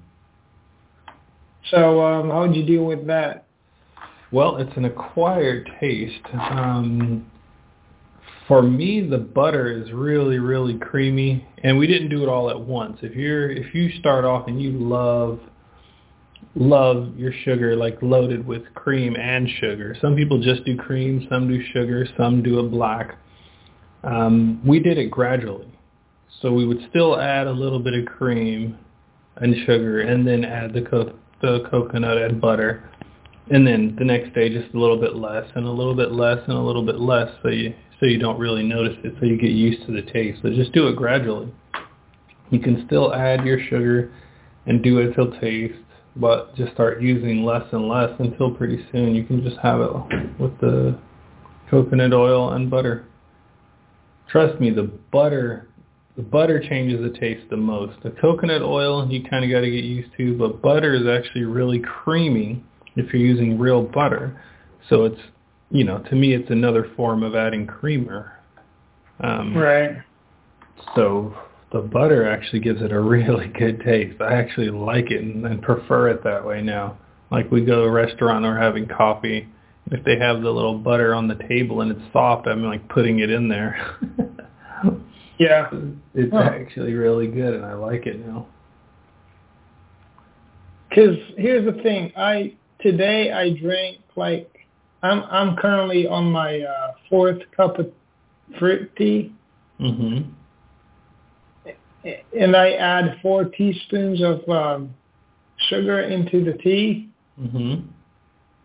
[1.71, 3.45] So um, how would you deal with that?
[4.31, 6.25] Well, it's an acquired taste.
[6.33, 7.29] Um,
[8.47, 12.59] for me, the butter is really, really creamy, and we didn't do it all at
[12.59, 12.97] once.
[13.01, 15.39] If you're if you start off and you love
[16.55, 19.95] love your sugar like loaded with cream and sugar.
[20.01, 23.17] Some people just do cream, some do sugar, some do it black.
[24.03, 25.67] Um, we did it gradually.
[26.41, 28.77] So we would still add a little bit of cream
[29.37, 32.89] and sugar and then add the, co- the coconut and butter.
[33.51, 36.37] And then the next day just a little bit less and a little bit less
[36.47, 39.37] and a little bit less so you so you don't really notice it so you
[39.37, 40.39] get used to the taste.
[40.41, 41.51] So just do it gradually.
[42.49, 44.13] You can still add your sugar
[44.65, 45.73] and do it till taste,
[46.15, 49.91] but just start using less and less until pretty soon you can just have it
[50.39, 50.97] with the
[51.69, 53.05] coconut oil and butter.
[54.29, 55.68] Trust me, the butter
[56.19, 57.95] the butter changes the taste the most.
[58.03, 61.45] The coconut oil you kind of got to get used to, but butter is actually
[61.45, 62.61] really creamy
[62.97, 64.37] if you're using real butter.
[64.89, 65.21] So it's,
[65.71, 68.33] you know, to me it's another form of adding creamer.
[69.21, 69.91] Um, Right.
[70.93, 71.33] so
[71.71, 74.19] the butter actually gives it a really good taste.
[74.19, 76.97] I actually like it and, and prefer it that way now.
[77.31, 79.47] Like we go to a restaurant or having coffee,
[79.89, 83.19] if they have the little butter on the table and it's soft, I'm like putting
[83.19, 83.97] it in there.
[85.39, 85.69] Yeah.
[86.13, 86.39] it's Huh.
[86.41, 88.45] actually really good and I like it now.
[90.89, 94.49] Because here's the thing, I today I drank like
[95.01, 97.91] I'm I'm currently on my uh, fourth cup of
[98.57, 99.31] fruit tea,
[99.79, 100.25] Mhm.
[102.33, 104.93] and I add four teaspoons of um,
[105.69, 107.07] sugar into the tea
[107.39, 107.83] Mhm.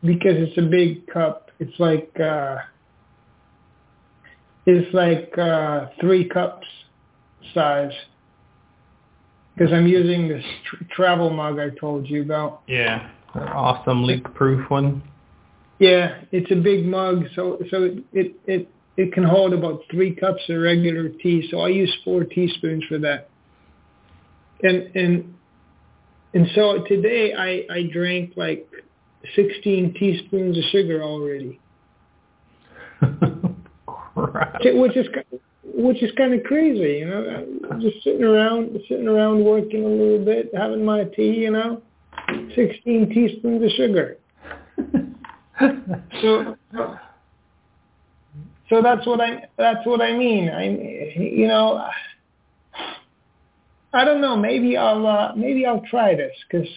[0.02, 1.50] because it's a big cup.
[1.60, 2.56] It's like uh,
[4.66, 6.66] it's like uh, three cups
[7.52, 7.92] size.
[9.54, 12.62] because I'm using this tr- travel mug I told you about.
[12.66, 15.02] Yeah, that awesome leak-proof one.
[15.78, 20.14] Yeah, it's a big mug, so so it it it, it can hold about three
[20.14, 21.48] cups of regular tea.
[21.50, 23.28] So I use four teaspoons for that.
[24.62, 25.34] And and
[26.32, 28.68] and so today I I drank like
[29.34, 31.60] 16 teaspoons of sugar already.
[34.64, 35.06] Which is
[35.64, 37.46] which is kind of crazy, you know.
[37.80, 41.82] Just sitting around, sitting around working a little bit, having my tea, you know.
[42.54, 44.18] Sixteen teaspoons of sugar.
[46.22, 46.56] so,
[48.68, 50.48] so that's what I that's what I mean.
[50.48, 50.64] I
[51.16, 51.86] you know,
[53.92, 54.36] I don't know.
[54.36, 56.68] Maybe I'll uh, maybe I'll try this because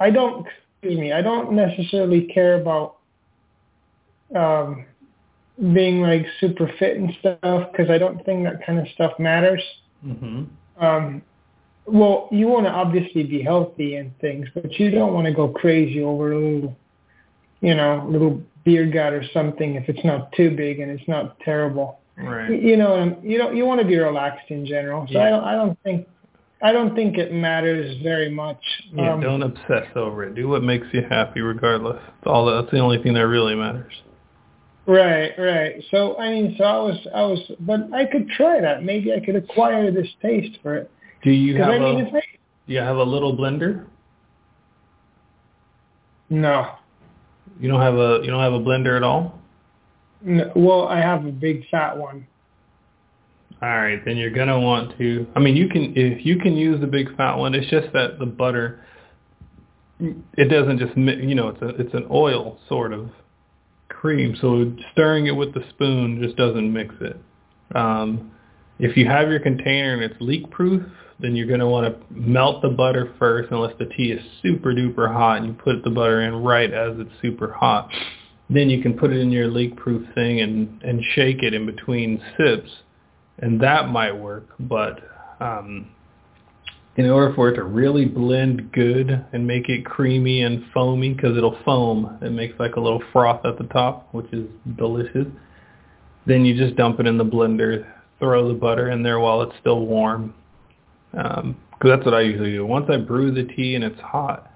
[0.00, 0.46] I don't.
[0.82, 1.12] Excuse me.
[1.12, 2.96] I don't necessarily care about
[4.34, 4.84] um,
[5.72, 9.62] being like super fit and stuff because I don't think that kind of stuff matters.
[10.02, 10.44] hmm
[10.78, 11.22] Um,
[11.86, 15.48] well, you want to obviously be healthy and things, but you don't want to go
[15.48, 16.76] crazy over a little,
[17.60, 21.38] you know, little beer gut or something if it's not too big and it's not
[21.40, 22.00] terrible.
[22.18, 22.60] Right.
[22.60, 25.06] You know, you don't you want to be relaxed in general.
[25.10, 25.30] So I Yeah.
[25.30, 26.08] don't I don't think
[26.62, 28.62] I don't think it matters very much.
[28.92, 30.34] Yeah, Um, don't obsess over it.
[30.34, 32.00] Do what makes you happy, regardless.
[32.02, 32.46] That's all.
[32.46, 33.92] That's the only thing that really matters.
[34.86, 35.82] Right, right.
[35.90, 38.84] So I mean, so I was, I was, but I could try that.
[38.84, 40.90] Maybe I could acquire this taste for it.
[41.24, 42.20] Do you have I mean, a Do
[42.66, 43.86] you have a little blender?
[46.30, 46.72] no,
[47.60, 49.38] You don't have a You don't have a blender at all.
[50.22, 52.26] no, well, I have a big fat one.
[53.62, 55.26] All right, then you're gonna want to.
[55.34, 57.54] I mean, you can if you can use the big fat one.
[57.54, 58.84] It's just that the butter,
[59.98, 63.10] it doesn't just you know it's a it's an oil sort of
[64.06, 64.36] cream.
[64.40, 67.20] So stirring it with the spoon just doesn't mix it.
[67.74, 68.30] Um,
[68.78, 70.82] if you have your container and it's leak proof,
[71.18, 75.12] then you're gonna want to melt the butter first, unless the tea is super duper
[75.12, 77.90] hot, and you put the butter in right as it's super hot.
[78.48, 81.66] Then you can put it in your leak proof thing and and shake it in
[81.66, 82.70] between sips
[83.38, 85.00] and that might work, but
[85.40, 85.88] um,
[86.96, 91.36] in order for it to really blend good and make it creamy and foamy, because
[91.36, 94.46] it'll foam, it makes like a little froth at the top, which is
[94.78, 95.26] delicious.
[96.26, 97.86] Then you just dump it in the blender,
[98.18, 100.34] throw the butter in there while it's still warm,
[101.12, 102.64] um, because that's what I usually do.
[102.64, 104.50] Once I brew the tea and it's hot,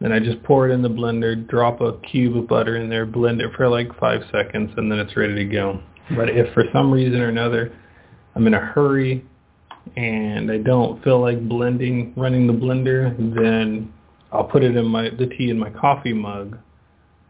[0.00, 3.06] then I just pour it in the blender, drop a cube of butter in there,
[3.06, 5.80] blend it for like five seconds, and then it's ready to go.
[6.16, 7.72] But if for some reason or another
[8.34, 9.24] I'm in a hurry
[9.96, 13.92] and I don't feel like blending, running the blender, then
[14.32, 16.58] I'll put it in my the tea in my coffee mug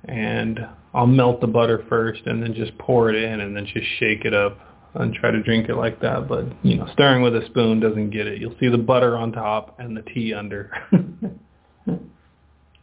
[0.06, 3.86] and I'll melt the butter first and then just pour it in and then just
[3.98, 4.58] shake it up
[4.94, 6.28] and try to drink it like that.
[6.28, 8.40] But, you know, stirring with a spoon doesn't get it.
[8.40, 10.70] You'll see the butter on top and the tea under.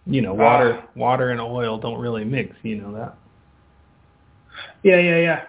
[0.06, 3.16] you know, water water and oil don't really mix, you know that.
[4.84, 5.44] Yeah, yeah, yeah.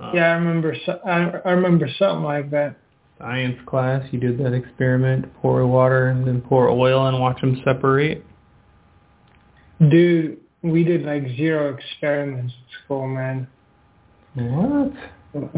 [0.00, 0.76] Uh, Yeah, I remember.
[1.06, 2.76] I, I remember something like that.
[3.24, 7.60] Science class, you did that experiment, pour water and then pour oil and watch them
[7.64, 8.22] separate.
[9.80, 13.48] Dude, we did like zero experiments at school, man.
[14.34, 14.92] What?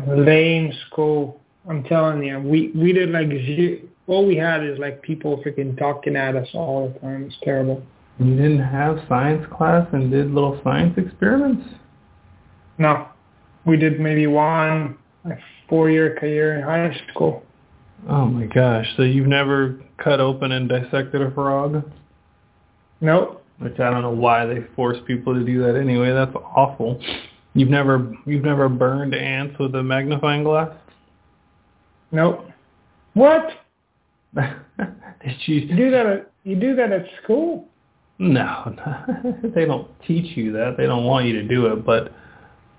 [0.06, 1.40] Lame school.
[1.68, 3.78] I'm telling you, we we did like zero.
[4.06, 7.24] All we had is like people freaking talking at us all the time.
[7.24, 7.82] It's terrible.
[8.20, 11.66] You didn't have science class and did little science experiments?
[12.78, 13.08] No,
[13.66, 17.42] we did maybe one like four-year career in high school.
[18.08, 21.82] Oh my gosh, so you've never cut open and dissected a frog?
[23.00, 23.42] Nope.
[23.58, 26.12] Which I don't know why they force people to do that anyway.
[26.12, 27.00] That's awful.
[27.54, 30.70] You've never you've never burned ants with a magnifying glass?
[32.12, 32.46] Nope.
[33.14, 33.48] What?
[34.36, 37.66] Did you You do that at you do that at school?
[38.18, 40.76] No, no, they don't teach you that.
[40.76, 42.12] They don't want you to do it, but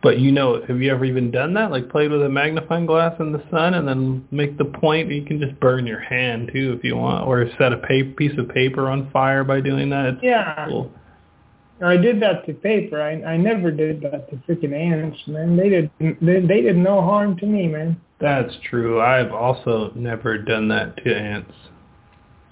[0.08, 1.70] but you know, have you ever even done that?
[1.70, 5.12] Like played with a magnifying glass in the sun and then make the point.
[5.12, 8.32] You can just burn your hand too if you want, or set a pa- piece
[8.40, 10.06] of paper on fire by doing that.
[10.06, 10.66] It's Yeah.
[10.70, 10.94] cool.
[11.84, 13.02] I did that to paper.
[13.02, 15.58] I I never did that to freaking ants, man.
[15.58, 17.98] They did they, they did no harm to me, man.
[18.22, 19.02] That's true.
[19.02, 21.54] I've also never done that to ants.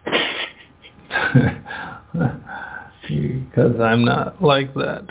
[3.07, 5.05] Because I'm not like that.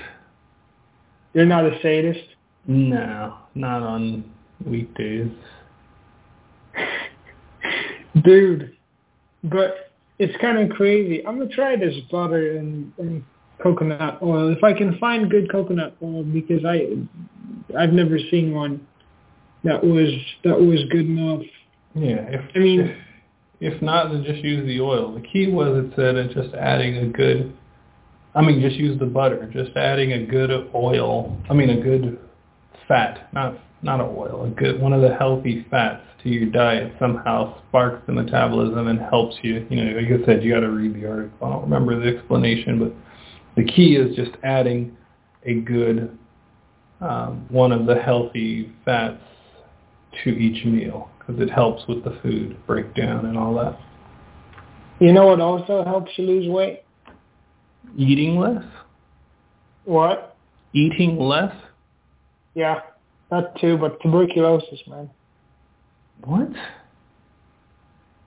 [1.32, 2.33] You're not a sadist.
[2.66, 4.24] No, not on
[4.64, 5.30] weekdays.
[8.24, 8.76] Dude,
[9.44, 11.26] but it's kind of crazy.
[11.26, 13.24] I'm gonna try this butter and, and
[13.62, 16.88] coconut oil if I can find good coconut oil because I
[17.78, 18.86] I've never seen one
[19.64, 20.10] that was
[20.44, 21.42] that was good enough.
[21.94, 22.96] Yeah, if I mean- if,
[23.74, 25.14] If not, then just use the oil.
[25.14, 27.54] The key was it said it's just adding a good,
[28.34, 29.48] I mean, just use the butter.
[29.52, 32.18] Just adding a good oil, I mean, a good
[32.88, 36.92] fat, not not a oil, a good one of the healthy fats to your diet
[36.98, 39.66] somehow sparks the metabolism and helps you.
[39.68, 41.46] You know, like I said, you got to read the article.
[41.46, 42.92] I don't remember the explanation, but
[43.56, 44.96] the key is just adding
[45.44, 46.18] a good
[47.00, 49.22] um, one of the healthy fats
[50.22, 53.78] to each meal because it helps with the food breakdown and all that.
[55.00, 56.84] You know what also helps you lose weight?
[57.96, 58.64] Eating less?
[59.84, 60.36] What?
[60.72, 61.54] Eating less?
[62.54, 62.80] Yeah,
[63.30, 65.10] that too, but tuberculosis, man.
[66.24, 66.48] What?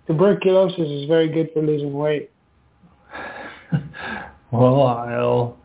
[0.08, 2.32] Tuberculosis is very good for losing weight.
[4.52, 5.58] well, I'll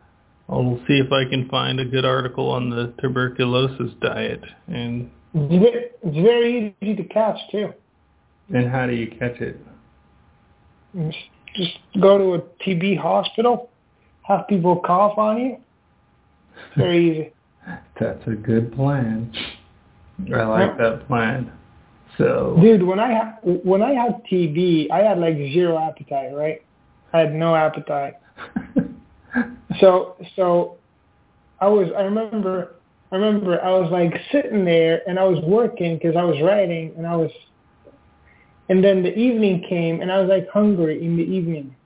[0.48, 6.16] I'll see if I can find a good article on the tuberculosis diet and it's
[6.16, 7.72] very easy to catch too.
[8.52, 9.58] And how do you catch it?
[11.54, 13.70] Just go to a TB hospital,
[14.22, 15.56] have people cough on you.
[16.76, 17.32] very easy.
[18.00, 19.32] That's a good plan.
[20.34, 21.52] I like that plan.
[22.18, 26.62] So, dude, when I ha- when I had TB, I had like zero appetite, right?
[27.12, 28.14] I had no appetite.
[29.80, 30.76] so so
[31.60, 32.74] I was I remember
[33.12, 36.94] I remember I was like sitting there and I was working because I was writing
[36.96, 37.30] and I was,
[38.70, 41.76] and then the evening came and I was like hungry in the evening.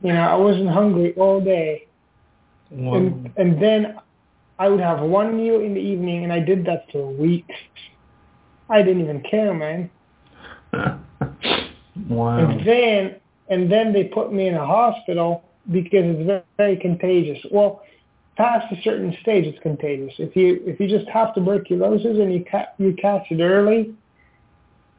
[0.00, 1.88] You know, I wasn't hungry all day.
[2.70, 3.96] And and then
[4.58, 7.54] I would have one meal in the evening and I did that for weeks.
[8.68, 9.90] I didn't even care, man.
[12.08, 12.38] wow.
[12.38, 13.16] And then
[13.48, 17.44] and then they put me in a hospital because it's very, very contagious.
[17.50, 17.82] Well,
[18.36, 20.14] past a certain stage, it's contagious.
[20.18, 23.92] If you if you just have tuberculosis and you ca- you catch it early,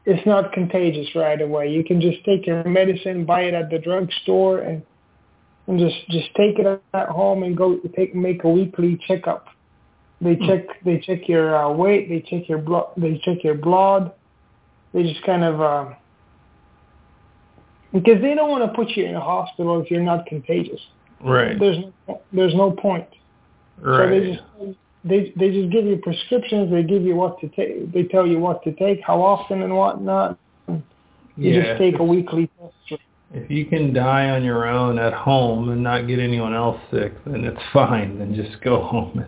[0.04, 1.70] it's not contagious right away.
[1.70, 4.82] You can just take your medicine, buy it at the drugstore, and
[5.66, 9.46] and just just take it at home and go take make a weekly checkup.
[10.20, 10.46] They hmm.
[10.46, 14.12] check they check your uh, weight, they check your blood, they check your blood.
[14.92, 15.94] They just kind of uh,
[17.92, 20.80] because they don't want to put you in a hospital if you're not contagious.
[21.20, 21.58] Right.
[21.58, 23.08] There's no, there's no point.
[23.80, 24.04] Right.
[24.04, 26.70] So they just they they just give you prescriptions.
[26.70, 27.92] They give you what to take.
[27.92, 30.38] They tell you what to take, how often, and whatnot.
[30.68, 30.82] You
[31.36, 31.62] yeah.
[31.62, 32.50] just take a weekly
[32.88, 33.02] test.
[33.34, 37.12] If you can die on your own at home and not get anyone else sick,
[37.24, 38.18] then it's fine.
[38.18, 39.24] Then just go home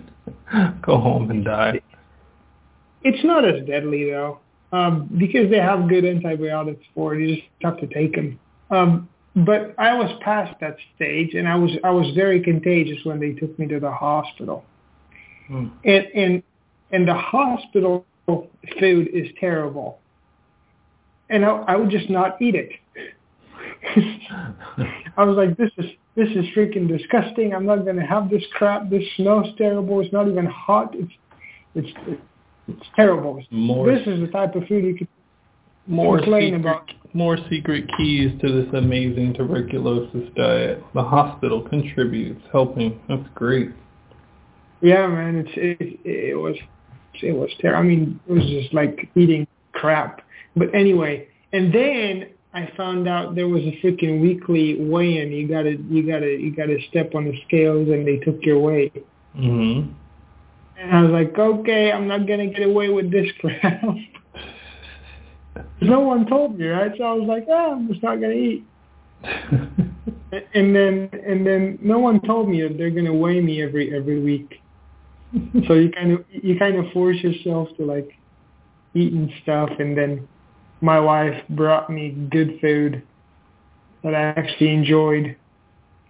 [0.50, 1.80] and go home and die.
[3.02, 4.40] It's not as deadly though,
[4.72, 7.26] um, because they have good antibiotics for it.
[7.26, 8.38] You just have to take them.
[8.70, 13.18] Um, but I was past that stage, and I was I was very contagious when
[13.18, 14.64] they took me to the hospital.
[15.48, 15.66] Hmm.
[15.84, 16.42] And and
[16.92, 19.98] and the hospital food is terrible,
[21.30, 22.70] and I, I would just not eat it.
[25.16, 27.54] I was like, this is this is freaking disgusting.
[27.54, 28.90] I'm not gonna have this crap.
[28.90, 30.00] This smells terrible.
[30.00, 30.94] It's not even hot.
[30.94, 31.12] It's
[31.74, 32.20] it's
[32.68, 33.42] it's terrible.
[33.50, 35.08] More, this is the type of food you could
[35.86, 40.82] more complain secret, about more secret keys to this amazing tuberculosis diet.
[40.94, 43.00] The hospital contributes, helping.
[43.08, 43.70] That's great.
[44.80, 46.56] Yeah, man, it's it, it was
[47.22, 47.80] it was terrible.
[47.80, 50.22] I mean, it was just like eating crap.
[50.56, 55.32] But anyway, and then I found out there was a freaking weekly weigh-in.
[55.32, 59.04] You gotta you gotta you gotta step on the scales, and they took your weight.
[59.36, 59.92] Mhm.
[60.78, 63.82] And I was like, okay, I'm not gonna get away with this crap
[65.80, 66.92] no one told me, right?
[66.96, 68.64] So I was like, ah, I'm just not gonna eat.
[70.54, 74.20] and then and then no one told me that they're gonna weigh me every every
[74.20, 74.60] week.
[75.66, 78.10] so you kind of you kind of force yourself to like
[78.94, 80.28] eat and stuff, and then
[80.84, 83.02] my wife brought me good food
[84.02, 85.34] that I actually enjoyed.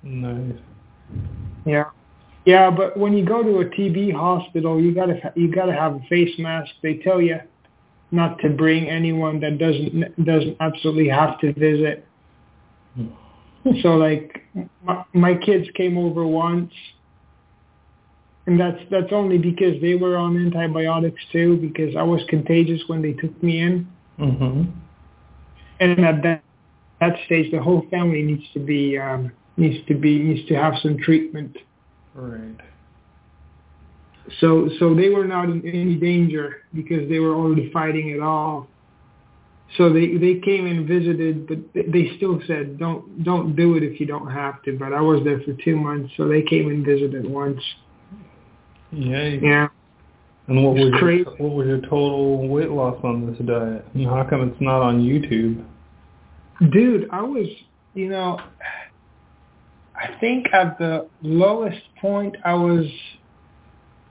[0.02, 0.58] Nice.
[1.64, 1.84] Yeah.
[2.44, 6.00] Yeah, but when you go to a TB hospital, you gotta you gotta have a
[6.10, 6.72] face mask.
[6.82, 7.38] They tell you
[8.10, 12.04] not to bring anyone that doesn't doesn't absolutely have to visit.
[12.96, 13.06] Hmm.
[13.80, 14.42] So like
[14.82, 16.72] my, my kids came over once,
[18.46, 21.56] and that's that's only because they were on antibiotics too.
[21.56, 23.88] Because I was contagious when they took me in,
[24.18, 24.70] mm-hmm.
[25.80, 26.44] and at that
[27.00, 30.74] that stage, the whole family needs to be um, needs to be needs to have
[30.82, 31.56] some treatment.
[32.14, 32.56] Right.
[34.40, 38.66] So so they were not in any danger because they were already fighting it off.
[39.76, 44.00] So they they came and visited, but they still said don't don't do it if
[44.00, 44.78] you don't have to.
[44.78, 47.60] But I was there for two months, so they came and visited once.
[48.92, 49.28] Yeah.
[49.28, 49.68] Yeah.
[50.46, 53.84] And what was your, what was your total weight loss on this diet?
[53.94, 55.64] And how come it's not on YouTube?
[56.70, 57.46] Dude, I was,
[57.94, 58.38] you know,
[59.96, 62.84] I think at the lowest point I was,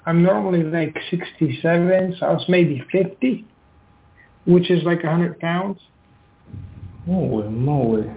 [0.05, 3.45] I'm normally like 67, so I was maybe 50,
[4.45, 5.79] which is like 100 pounds.
[7.05, 8.09] Holy moly.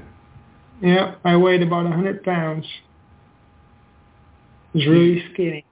[0.81, 2.67] Yeah, I weighed about 100 pounds.
[4.73, 5.65] It was really skinny.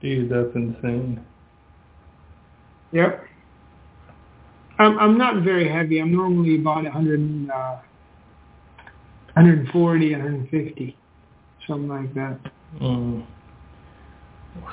[0.00, 1.24] Dude, that's insane.
[2.92, 3.24] Yep.
[4.78, 6.00] I'm I'm not very heavy.
[6.00, 7.76] I'm normally about 100, uh,
[9.34, 10.96] 140, 150,
[11.66, 12.38] something like that.
[12.80, 13.26] Mm.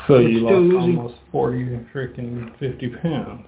[0.07, 3.45] So you lost losing- almost 40 freaking 50 pounds.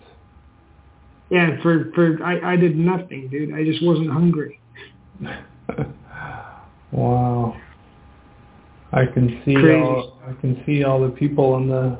[1.29, 3.53] Yeah, for for I I did nothing, dude.
[3.53, 4.59] I just wasn't hungry.
[6.91, 7.55] wow.
[8.91, 9.79] I can see Crazy.
[9.79, 11.99] all I can see all the people on the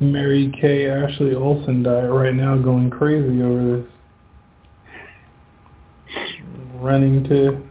[0.00, 3.86] Mary-Kate Ashley Olsen diet right now going crazy over this.
[6.76, 7.66] Running to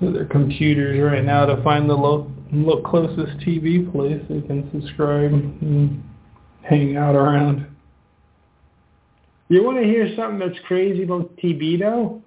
[0.00, 4.68] to their computers right now to find the lo- lo- closest TB place they can
[4.72, 6.02] subscribe and
[6.62, 7.66] hang out around.
[9.48, 12.22] You want to hear something that's crazy about TB though?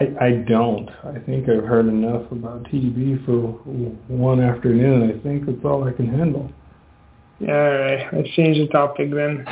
[0.00, 0.88] I, I don't.
[1.04, 3.36] I think I've heard enough about TB for
[4.08, 5.10] one afternoon.
[5.10, 6.50] I think that's all I can handle.
[7.42, 9.44] All right, let's change the topic then.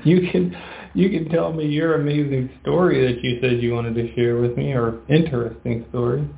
[0.04, 0.56] you can
[0.94, 4.56] you can tell me your amazing story that you said you wanted to share with
[4.56, 6.28] me, or interesting story.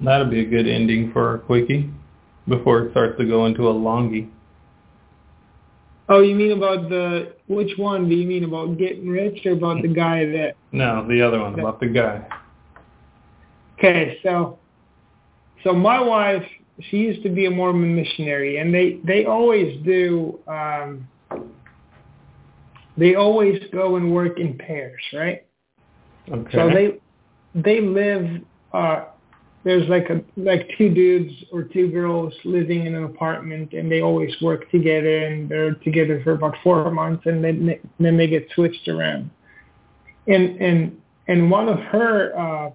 [0.00, 1.90] That'll be a good ending for our quickie
[2.48, 4.28] before it starts to go into a longie.
[6.08, 8.08] Oh, you mean about the which one?
[8.08, 10.54] Do you mean about getting rich or about the guy that?
[10.72, 12.26] No, the other one about the guy.
[13.78, 14.58] Okay, so
[15.64, 16.44] so my wife,
[16.80, 20.38] she used to be a Mormon missionary, and they they always do.
[20.46, 21.08] um
[22.98, 25.44] They always go and work in pairs, right?
[26.30, 26.52] Okay.
[26.52, 26.98] So they
[27.54, 28.42] they live.
[28.72, 29.04] uh
[29.64, 34.00] There's like a like two dudes or two girls living in an apartment, and they
[34.02, 38.28] always work together, and they're together for about four months, and then they- then they
[38.28, 39.30] get switched around.
[40.28, 42.70] And and and one of her, uh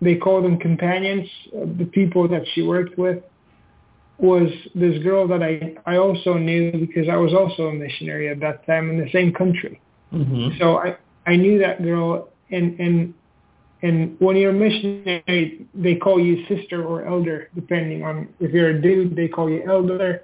[0.00, 3.22] they call them companions, uh, the people that she worked with,
[4.18, 8.40] was this girl that I I also knew because I was also a missionary at
[8.40, 9.80] that time in the same country.
[10.12, 10.58] Mhm.
[10.58, 13.14] So I I knew that girl, and and
[13.82, 18.70] and when you're a missionary, they call you sister or elder, depending on if you're
[18.70, 20.22] a dude, they call you elder,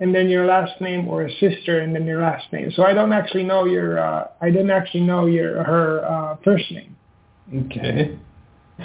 [0.00, 2.70] and then your last name, or a sister, and then your last name.
[2.70, 6.70] So I don't actually know your uh, I didn't actually know your her uh, first
[6.70, 6.96] name.
[7.66, 8.16] Okay.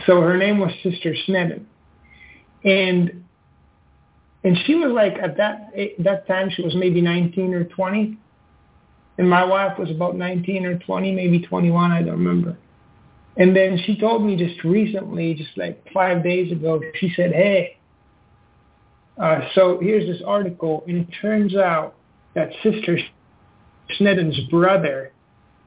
[0.05, 1.65] So her name was Sister Sneddon,
[2.63, 3.23] and
[4.43, 8.17] and she was like at that that time she was maybe 19 or 20,
[9.17, 12.57] and my wife was about 19 or 20, maybe 21, I don't remember.
[13.35, 17.77] And then she told me just recently, just like five days ago, she said, "Hey,
[19.17, 21.95] uh, so here's this article, and it turns out
[22.33, 22.99] that Sister
[23.99, 25.11] Sneddon's brother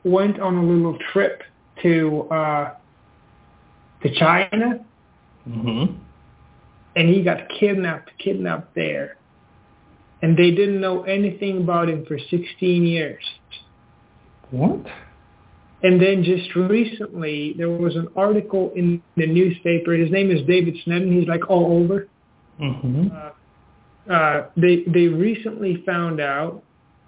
[0.05, 1.43] went on a little trip
[1.83, 2.75] to." Uh,
[4.03, 4.84] to China,
[5.48, 5.94] Mhm.
[6.96, 9.16] and he got kidnapped, kidnapped there.
[10.22, 13.24] And they didn't know anything about him for 16 years.
[14.51, 14.86] What?
[15.82, 19.92] And then just recently, there was an article in the newspaper.
[19.92, 21.12] His name is David Sneddon.
[21.12, 22.07] He's like all over.
[22.61, 23.11] Mhm.
[23.12, 26.62] Uh, uh, they they recently found out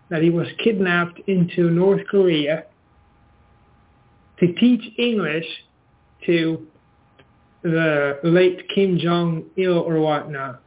[0.08, 2.64] that he was kidnapped into North Korea
[4.38, 5.46] to teach English
[6.24, 6.66] to
[7.62, 10.60] the late Kim Jong Il or whatnot.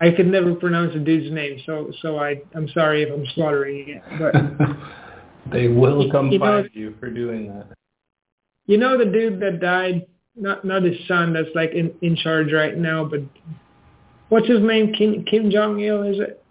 [0.00, 3.88] I could never pronounce the dude's name, so so I I'm sorry if I'm slaughtering
[3.88, 4.02] it.
[4.18, 4.34] But
[5.52, 7.66] they will come You know- find you for doing that.
[8.66, 12.52] you know the dude that died, not not his son that's like in in charge
[12.52, 13.20] right now, but
[14.28, 14.92] what's his name?
[14.92, 16.44] Kim Kim Jong Il is it?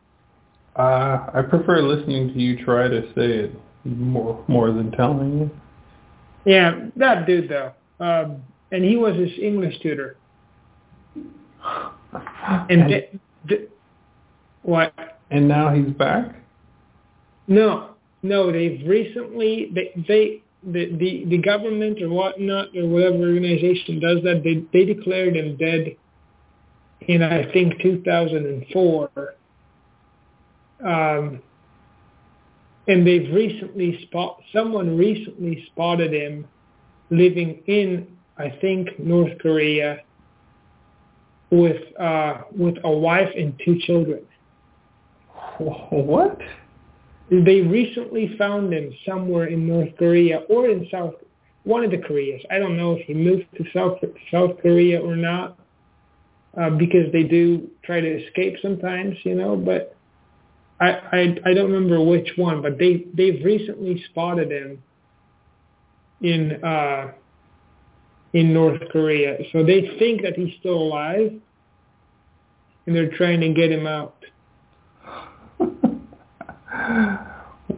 [0.76, 3.52] Uh, I prefer listening to you try to say it
[3.86, 5.52] more more than telling you.
[6.46, 7.72] Yeah, that dude though.
[8.00, 10.18] Um, and he was his English tutor.
[12.14, 13.10] And, and, th-
[13.48, 13.70] th-
[14.64, 14.94] what?
[15.30, 16.36] and now he's back.
[17.48, 17.92] No,
[18.24, 18.52] no.
[18.52, 24.42] They've recently they they the the, the government or whatnot or whatever organization does that
[24.44, 25.96] they they declared him dead
[27.02, 29.10] in I think 2004.
[30.86, 31.42] Um,
[32.88, 36.48] and they've recently spot someone recently spotted him
[37.10, 40.02] living in I think North Korea
[41.50, 44.22] with uh with a wife and two children.
[45.60, 46.40] What?
[47.30, 51.16] They recently found him somewhere in North Korea or in South
[51.64, 52.42] one of the Koreas.
[52.50, 54.00] I don't know if he moved to South
[54.32, 55.58] South Korea or not,
[56.58, 59.56] uh, because they do try to escape sometimes, you know.
[59.58, 59.96] But
[60.80, 64.82] I, I I don't remember which one, but they they've recently spotted him
[66.22, 67.12] in uh,
[68.34, 71.32] in North Korea, so they think that he's still alive,
[72.86, 74.16] and they're trying to get him out.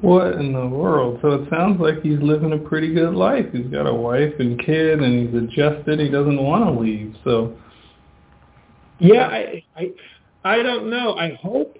[0.01, 1.19] what in the world?
[1.21, 3.45] So it sounds like he's living a pretty good life.
[3.51, 5.99] He's got a wife and kid, and he's adjusted.
[5.99, 7.15] He doesn't want to leave.
[7.23, 7.55] So
[8.99, 9.91] yeah, I I
[10.43, 11.15] I don't know.
[11.15, 11.77] I hope.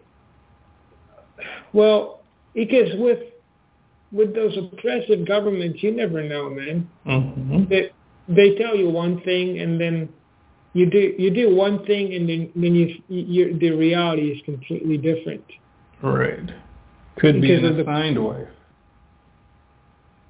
[1.74, 2.22] Well,
[2.54, 3.20] because with
[4.12, 6.90] with those oppressive governments, you never know, man.
[7.06, 7.66] Mm-hmm.
[7.70, 7.92] They
[8.30, 10.10] they tell you one thing, and then
[10.74, 14.98] you do you do one thing, and then then you, you the reality is completely
[14.98, 15.44] different.
[16.02, 16.52] Right.
[17.18, 18.48] Could be an assigned the, wife.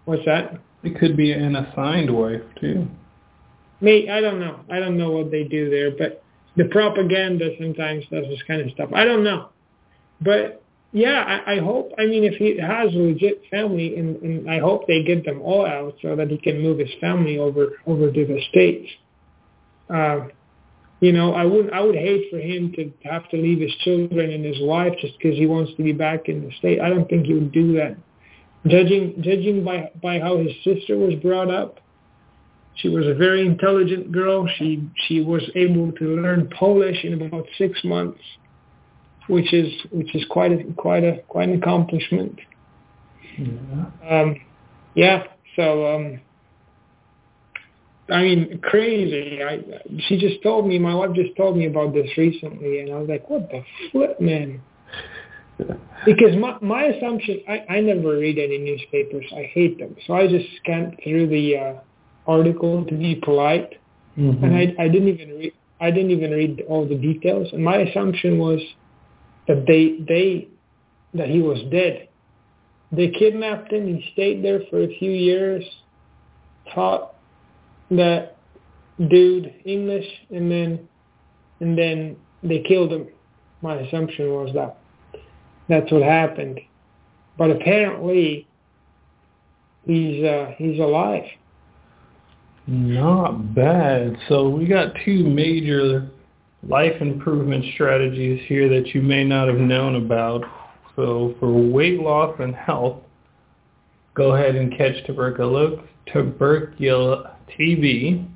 [0.06, 0.60] What's that?
[0.84, 2.88] It could be an assigned wife too.
[3.82, 4.62] Me, I don't know.
[4.72, 6.24] I don't know what they do there, but
[6.56, 8.90] the propaganda sometimes does this kind of stuff.
[8.94, 9.50] I don't know,
[10.22, 11.92] but yeah, I, I hope.
[12.00, 15.42] I mean, if he has a legit family, and, and I hope they get them
[15.42, 18.90] all out so that he can move his family over over to the states.
[19.90, 20.28] Uh,
[21.00, 21.74] you know, I wouldn't.
[21.74, 25.14] I would hate for him to have to leave his children and his wife just
[25.18, 26.82] because he wants to be back in the state.
[26.82, 27.96] I don't think he would do that.
[28.68, 31.80] Judging judging by by how his sister was brought up,
[32.76, 34.48] she was a very intelligent girl.
[34.58, 38.20] She she was able to learn Polish in about six months,
[39.30, 42.40] which is which is quite a quite a quite an accomplishment.
[43.38, 43.86] Yeah.
[44.10, 44.42] Um,
[44.96, 45.24] yeah.
[45.56, 46.22] So um,
[48.10, 49.42] I mean, crazy.
[49.44, 49.62] I
[50.08, 53.08] she just told me, my wife just told me about this recently, and I was
[53.08, 54.62] like, what the flip, man?
[56.06, 59.26] because my my assumption, I I never read any newspapers.
[59.32, 61.74] I hate them, so I just scanned through the uh,
[62.26, 63.80] article to be polite,
[64.18, 64.44] mm-hmm.
[64.44, 67.50] and I I didn't even read I didn't even read all the details.
[67.54, 68.60] And my assumption was
[69.50, 70.48] that they they
[71.16, 72.08] that he was dead.
[72.92, 73.88] They kidnapped him.
[73.88, 75.64] He stayed there for a few years,
[76.74, 77.16] taught
[77.92, 78.38] that
[79.00, 80.88] dude English, and then
[81.60, 83.08] and then they killed him.
[83.62, 84.78] My assumption was that
[85.68, 86.60] that's what happened,
[87.38, 88.48] but apparently
[89.86, 91.26] he's uh, he's alive.
[92.68, 94.16] Not bad.
[94.28, 96.12] So we got two major
[96.68, 100.44] life improvement strategies here that you may not have known about.
[100.96, 103.02] So for weight loss and health,
[104.14, 105.80] go ahead and catch tuberculosis,
[106.12, 108.28] tuberculosis TB.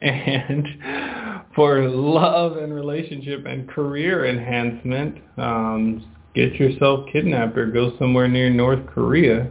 [0.00, 0.66] and
[1.54, 8.50] for love and relationship and career enhancement, um, get yourself kidnapped or go somewhere near
[8.50, 9.50] North Korea.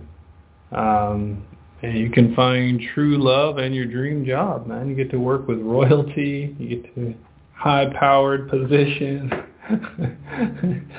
[0.71, 1.43] Um,
[1.83, 4.89] and you can find true love and your dream job, man.
[4.89, 6.55] You get to work with royalty.
[6.57, 7.13] You get to
[7.53, 9.31] high-powered position.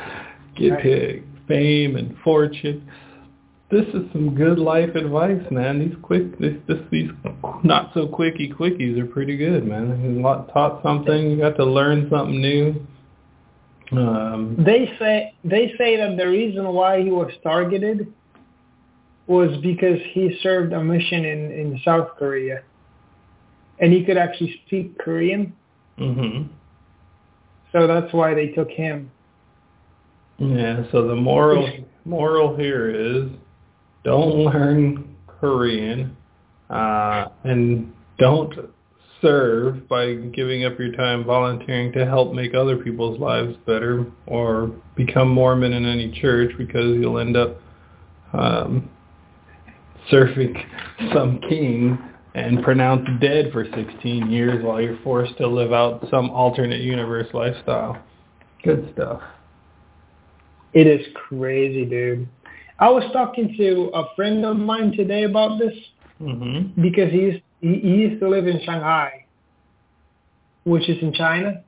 [0.56, 2.88] get to fame and fortune
[3.74, 5.80] this is some good life advice, man.
[5.80, 7.10] These quick, this, this, these
[7.64, 10.16] not so quickie quickies are pretty good, man.
[10.16, 12.86] You taught something, you got to learn something new.
[13.92, 18.12] Um, they say they say that the reason why he was targeted
[19.26, 22.62] was because he served a mission in in South Korea,
[23.78, 25.52] and he could actually speak Korean.
[25.98, 26.48] Mhm.
[27.72, 29.10] So that's why they took him.
[30.38, 30.84] Yeah.
[30.92, 31.68] So the moral
[32.04, 33.30] moral here is
[34.04, 36.16] don't learn Korean,
[36.70, 38.54] uh, and don't
[39.22, 44.70] serve by giving up your time volunteering to help make other people's lives better or
[44.96, 47.56] become Mormon in any church because you'll end up
[48.34, 48.90] um,
[50.10, 50.54] serving
[51.14, 51.98] some king
[52.34, 57.28] and pronounced dead for 16 years while you're forced to live out some alternate universe
[57.32, 57.96] lifestyle.
[58.64, 59.22] Good stuff.
[60.72, 62.28] It is crazy, dude.
[62.80, 65.74] I was talking to a friend of mine today about this
[66.20, 66.80] mm-hmm.
[66.82, 69.26] because he used, he, he used to live in Shanghai,
[70.64, 71.62] which is in China.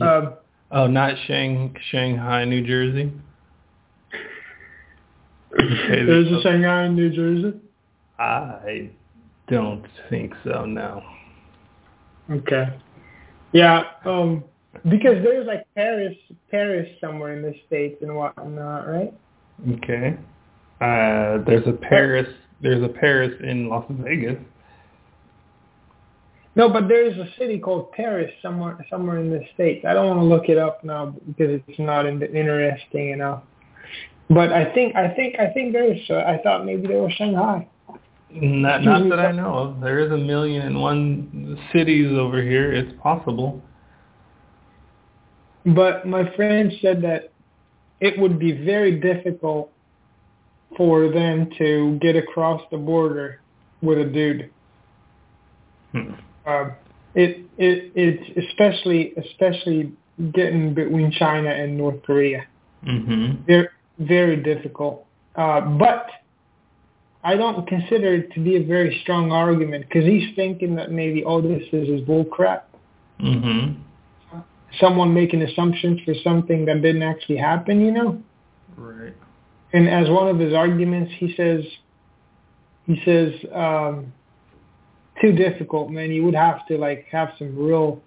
[0.00, 0.34] Um,
[0.72, 3.12] oh, not Shang, Shanghai, New Jersey?
[5.54, 7.58] Okay, There's a Shanghai in New Jersey?
[8.18, 8.90] I
[9.48, 11.02] don't think so, no.
[12.30, 12.68] Okay.
[13.52, 14.44] Yeah, um,
[14.88, 16.16] because there's like Paris,
[16.50, 19.12] Paris somewhere in the States and whatnot, right?
[19.76, 20.16] Okay.
[20.80, 22.28] Uh, there's a Paris.
[22.62, 24.36] There's a Paris in Las Vegas.
[26.56, 29.84] No, but there is a city called Paris somewhere somewhere in the states.
[29.88, 33.42] I don't want to look it up now because it's not interesting enough.
[34.30, 35.98] But I think I think I think there's.
[36.08, 37.68] Uh, I thought maybe there was Shanghai.
[38.32, 39.80] Not, not that I know of.
[39.80, 42.72] There is a million and one cities over here.
[42.72, 43.60] It's possible.
[45.66, 47.32] But my friend said that
[48.00, 49.72] it would be very difficult
[50.76, 53.40] for them to get across the border
[53.82, 54.48] with a dude.
[55.90, 56.12] Hmm.
[56.46, 56.70] Uh,
[57.16, 59.92] it it it's especially especially
[60.32, 62.44] getting between China and North Korea.
[62.86, 63.44] Mm-hmm.
[63.44, 63.68] Very
[64.00, 65.06] very difficult.
[65.36, 66.06] Uh, but
[67.22, 71.22] I don't consider it to be a very strong argument because he's thinking that maybe
[71.22, 72.68] all this is is bull crap.
[73.20, 73.80] Mm-hmm.
[74.80, 78.22] Someone making assumptions for something that didn't actually happen, you know.
[78.76, 79.14] Right.
[79.72, 81.64] And as one of his arguments, he says,
[82.86, 84.12] he says, um,
[85.20, 86.10] too difficult, man.
[86.10, 88.00] You would have to like have some real,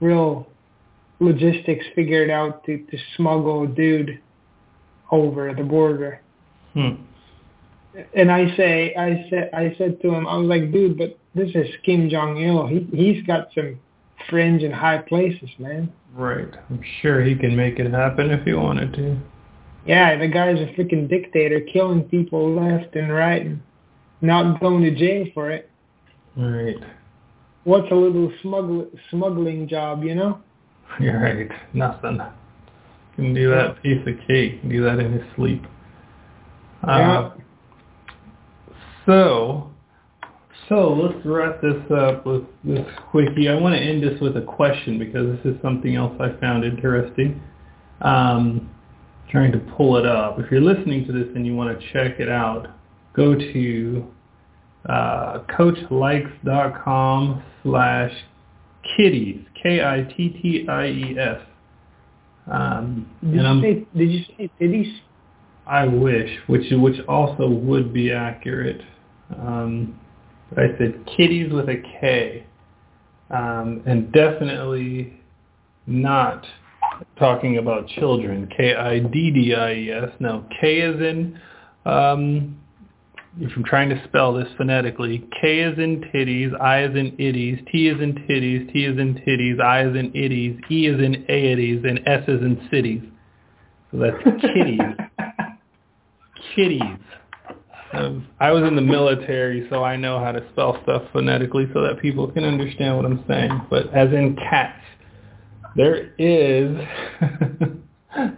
[0.00, 0.48] real
[1.20, 4.20] logistics figured out to to smuggle a dude
[5.10, 6.20] over the border.
[6.74, 7.02] Hmm.
[8.14, 11.50] And I say, I said, I said to him, I was like, dude, but this
[11.54, 12.66] is Kim Jong Il.
[12.66, 13.80] He he's got some
[14.28, 15.92] fringe and high places, man.
[16.14, 16.48] Right.
[16.70, 19.18] I'm sure he can make it happen if he wanted to.
[19.86, 23.62] Yeah, the guy's a freaking dictator, killing people left and right, and
[24.20, 25.70] not going to jail for it.
[26.36, 26.76] Right.
[27.64, 30.40] What's a little smuggle, smuggling job, you know?
[31.00, 31.50] You're right.
[31.72, 32.20] Nothing.
[33.18, 34.60] Can do that piece of cake.
[34.60, 35.64] Can do that in his sleep.
[36.86, 37.18] Yeah.
[37.18, 37.34] Uh,
[39.06, 39.72] so,
[40.68, 43.48] so let's wrap this up with this quickie.
[43.48, 46.64] I want to end this with a question because this is something else I found
[46.64, 47.42] interesting.
[48.02, 48.70] Um,
[49.28, 50.38] trying to pull it up.
[50.38, 52.68] If you're listening to this and you want to check it out,
[53.14, 54.06] go to
[54.88, 58.12] uh, coachlikes.com slash
[58.96, 61.40] kitties, K-I-T-T-I-E-S.
[62.50, 63.42] Um, did,
[63.94, 65.02] you say, did you say?
[65.66, 68.80] I wish, which which also would be accurate.
[69.38, 70.00] Um,
[70.50, 72.46] but I said kitties with a K,
[73.30, 75.20] um, and definitely
[75.86, 76.46] not
[77.18, 78.48] talking about children.
[78.56, 80.10] K-I-D-D-I-E-S.
[80.20, 81.38] Now K is in,
[81.84, 82.58] um,
[83.40, 87.64] if I'm trying to spell this phonetically, K is in titties, I is in itties,
[87.70, 91.24] T is in titties, T is in titties, I is in itties, E is in
[91.28, 93.02] aities, and S is in cities.
[93.90, 94.80] So that's kitties.
[96.54, 96.82] kitties.
[97.92, 101.82] Um, I was in the military, so I know how to spell stuff phonetically so
[101.82, 103.62] that people can understand what I'm saying.
[103.70, 104.82] But as in cats,
[105.74, 106.76] there is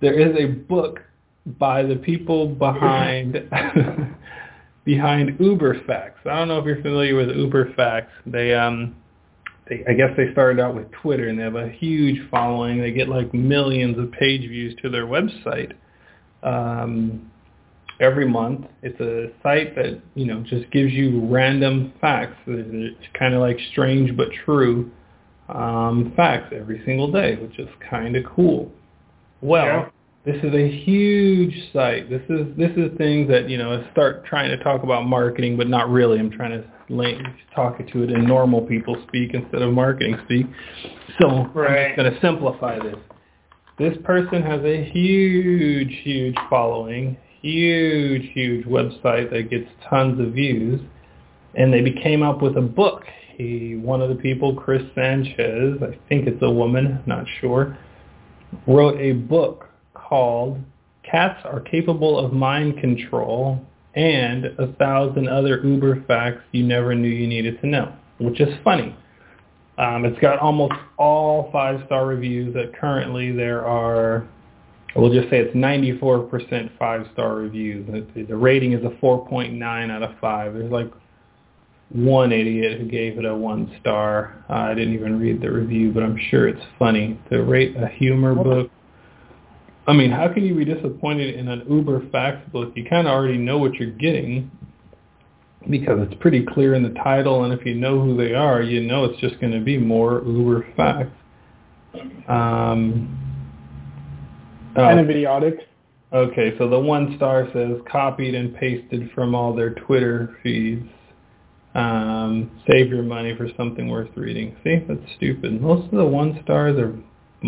[0.00, 1.00] there is a book
[1.46, 3.32] by the people behind
[4.84, 6.26] behind UberFacts.
[6.26, 8.08] I don't know if you're familiar with UberFacts.
[8.26, 8.96] They um
[9.68, 12.80] they, I guess they started out with Twitter and they have a huge following.
[12.80, 15.72] They get like millions of page views to their website
[16.42, 17.30] um,
[18.00, 18.66] every month.
[18.82, 22.36] It's a site that you know just gives you random facts.
[22.46, 24.90] It's kind of like strange but true
[25.48, 28.70] um, facts every single day, which is kind of cool.
[29.40, 29.88] Well, yeah.
[30.24, 32.08] This is a huge site.
[32.08, 35.56] This is this is things that you know I start trying to talk about marketing,
[35.56, 36.18] but not really.
[36.18, 37.20] I'm trying to link,
[37.54, 40.46] talk to it in normal people speak instead of marketing speak.
[41.20, 41.78] So right.
[41.78, 42.96] I'm just going to simplify this.
[43.78, 50.80] This person has a huge, huge following, huge, huge website that gets tons of views,
[51.54, 53.04] and they came up with a book
[53.36, 57.76] he, one of the people, Chris Sanchez, I think it's a woman, not sure,
[58.66, 59.68] wrote a book
[60.12, 60.60] called
[61.10, 63.58] Cats Are Capable of Mind Control
[63.94, 68.54] and a thousand other Uber facts you never knew you needed to know, which is
[68.62, 68.94] funny.
[69.78, 74.28] Um, it's got almost all five-star reviews that currently there are,
[74.94, 77.86] we'll just say it's 94% five-star reviews.
[78.14, 80.52] The, the rating is a 4.9 out of 5.
[80.52, 80.92] There's like
[81.88, 84.44] one idiot who gave it a one star.
[84.50, 87.88] Uh, I didn't even read the review, but I'm sure it's funny to rate a
[87.88, 88.70] humor book.
[89.86, 92.72] I mean, how can you be disappointed in an Uber facts book?
[92.76, 94.50] You kind of already know what you're getting
[95.68, 98.80] because it's pretty clear in the title, and if you know who they are, you
[98.80, 101.10] know it's just going to be more Uber facts.
[102.28, 103.18] Um,
[104.74, 105.68] kind of idiotic.
[106.12, 110.86] Okay, so the one star says copied and pasted from all their Twitter feeds.
[111.74, 114.54] Um, save your money for something worth reading.
[114.62, 115.60] See, that's stupid.
[115.60, 116.94] Most of the one stars are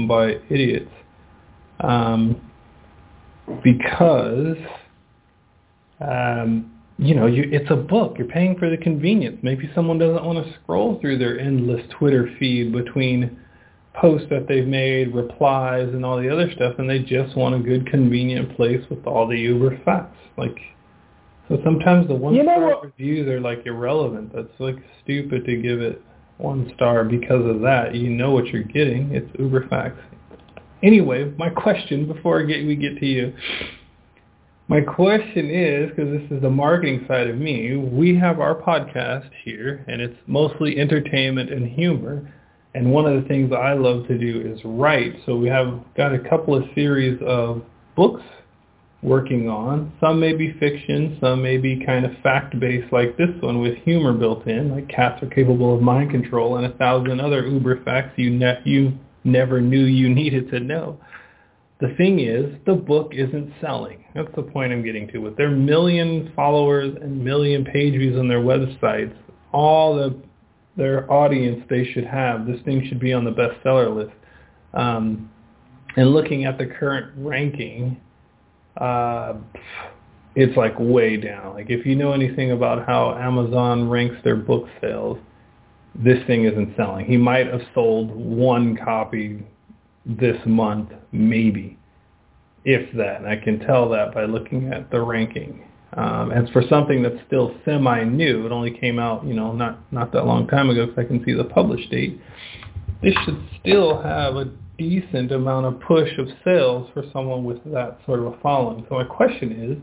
[0.07, 0.91] by idiots.
[1.85, 2.41] Um,
[3.63, 4.57] because,
[6.01, 8.15] um, you know, you, it's a book.
[8.19, 9.39] You're paying for the convenience.
[9.43, 13.39] Maybe someone doesn't want to scroll through their endless Twitter feed between
[13.95, 17.59] posts that they've made, replies, and all the other stuff, and they just want a
[17.59, 20.17] good, convenient place with all the Uber facts.
[20.37, 20.57] Like,
[21.49, 24.33] So sometimes the one You know reviews are like irrelevant.
[24.35, 26.03] That's like stupid to give it
[26.39, 27.95] one star because of that.
[27.95, 29.13] You know what you're getting.
[29.13, 30.01] It's uber facts.
[30.85, 33.33] Anyway, my question before get we get to you.
[34.69, 37.75] My question is because this is the marketing side of me.
[37.75, 42.31] We have our podcast here, and it's mostly entertainment and humor.
[42.75, 45.15] And one of the things I love to do is write.
[45.25, 47.63] So we have got a couple of series of
[47.97, 48.23] books
[49.03, 49.91] working on.
[50.01, 54.13] Some may be fiction, some may be kind of fact-based like this one with humor
[54.13, 58.19] built in, like cats are capable of mind control and a thousand other uber facts
[58.19, 60.99] you, ne- you never knew you needed to know.
[61.81, 64.05] The thing is, the book isn't selling.
[64.15, 65.19] That's the point I'm getting to.
[65.19, 69.15] With their million followers and million page views on their websites,
[69.53, 70.17] all the
[70.77, 74.17] their audience they should have, this thing should be on the bestseller list.
[74.73, 75.31] Um,
[75.97, 78.01] and looking at the current ranking,
[78.77, 79.35] uh,
[80.35, 81.55] it's like way down.
[81.55, 85.19] Like if you know anything about how Amazon ranks their book sales,
[85.95, 87.07] this thing isn't selling.
[87.07, 89.45] He might have sold one copy
[90.05, 91.79] this month, maybe,
[92.65, 93.19] if that.
[93.19, 95.65] And I can tell that by looking at the ranking.
[95.97, 100.13] Um, as for something that's still semi-new, it only came out, you know, not not
[100.13, 102.21] that long time ago because I can see the published date.
[103.01, 107.99] This should still have a decent amount of push of sales for someone with that
[108.07, 108.85] sort of a following.
[108.89, 109.79] So my question is,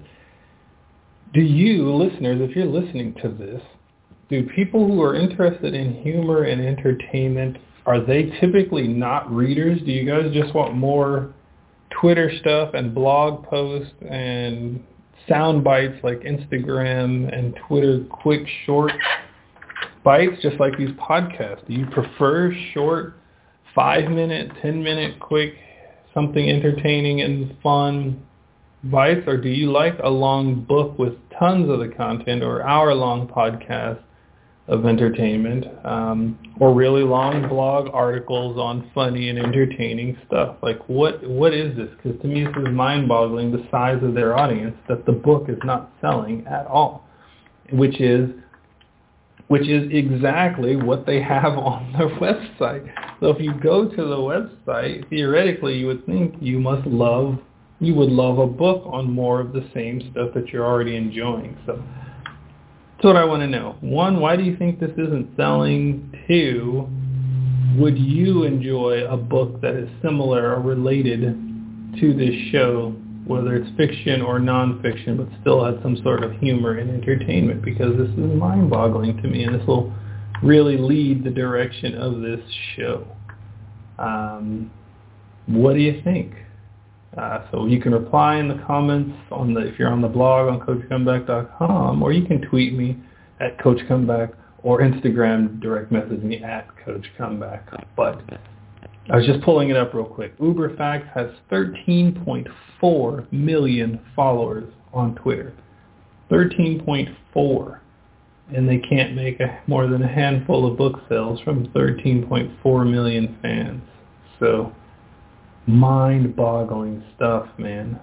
[1.33, 3.61] do you listeners, if you're listening to this,
[4.31, 9.79] do people who are interested in humor and entertainment, are they typically not readers?
[9.81, 11.33] Do you guys just want more
[11.99, 14.81] Twitter stuff and blog posts and
[15.27, 18.93] sound bites like Instagram and Twitter quick short
[20.05, 21.67] bites just like these podcasts?
[21.67, 23.17] Do you prefer short
[23.75, 25.55] five minute, ten minute quick
[26.13, 28.25] something entertaining and fun
[28.85, 32.93] bites or do you like a long book with tons of the content or hour
[32.95, 34.01] long podcast
[34.67, 40.57] of entertainment um, or really long blog articles on funny and entertaining stuff.
[40.61, 41.89] Like what what is this?
[41.97, 45.49] Because to me this is mind boggling the size of their audience that the book
[45.49, 47.05] is not selling at all
[47.71, 48.29] which is
[49.47, 52.89] which is exactly what they have on their website.
[53.19, 57.39] So if you go to the website theoretically you would think you must love
[57.79, 61.57] you would love a book on more of the same stuff that you're already enjoying.
[61.65, 61.83] So
[63.01, 63.77] that's what I want to know.
[63.81, 66.13] One, why do you think this isn't selling?
[66.27, 66.87] Two,
[67.75, 71.21] would you enjoy a book that is similar or related
[71.99, 72.91] to this show,
[73.25, 77.63] whether it's fiction or nonfiction, but still has some sort of humor and entertainment?
[77.63, 79.91] Because this is mind-boggling to me, and this will
[80.43, 82.41] really lead the direction of this
[82.75, 83.07] show.
[83.97, 84.69] Um,
[85.47, 86.35] what do you think?
[87.17, 90.47] Uh, so you can reply in the comments on the if you're on the blog
[90.49, 92.97] on CoachComeback.com, or you can tweet me
[93.41, 94.31] at coachcomeback
[94.63, 97.67] or Instagram direct message me at Coach Comeback.
[97.97, 98.21] But
[99.09, 100.33] I was just pulling it up real quick.
[100.39, 105.53] Uber Facts has 13.4 million followers on Twitter.
[106.29, 107.79] 13.4.
[108.55, 113.37] And they can't make a, more than a handful of book sales from 13.4 million
[113.41, 113.81] fans.
[114.39, 114.73] So
[115.67, 117.99] mind-boggling stuff, man.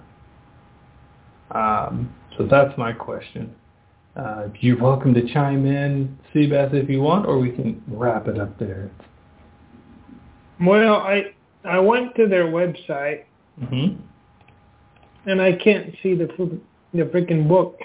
[1.51, 3.53] Um, so that's my question.
[4.15, 8.39] Uh, you're welcome to chime in, Seabass, if you want, or we can wrap it
[8.39, 8.91] up there.
[10.61, 11.33] Well, I
[11.63, 13.23] I went to their website
[13.67, 13.95] hmm
[15.25, 16.27] and I can't see the
[16.93, 17.79] the freaking book.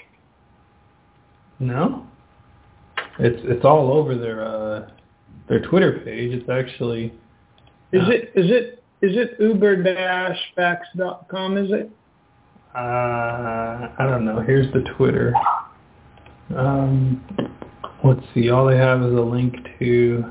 [1.59, 2.05] No,
[3.19, 4.89] it's it's all over their uh,
[5.47, 6.33] their Twitter page.
[6.33, 7.13] It's actually
[7.91, 11.57] Is Uh, it is it is it uber-facts.com?
[11.57, 11.89] Is it?
[12.75, 14.41] uh, I don't know.
[14.41, 15.33] Here's the Twitter.
[16.55, 17.23] Um,
[18.03, 18.49] let's see.
[18.49, 20.25] All they have is a link to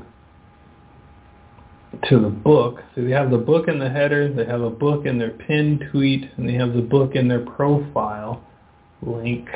[2.09, 2.83] to the book.
[2.93, 4.31] So they have the book in the header.
[4.31, 7.39] They have a book in their pinned tweet, and they have the book in their
[7.39, 8.43] profile
[9.01, 9.49] link.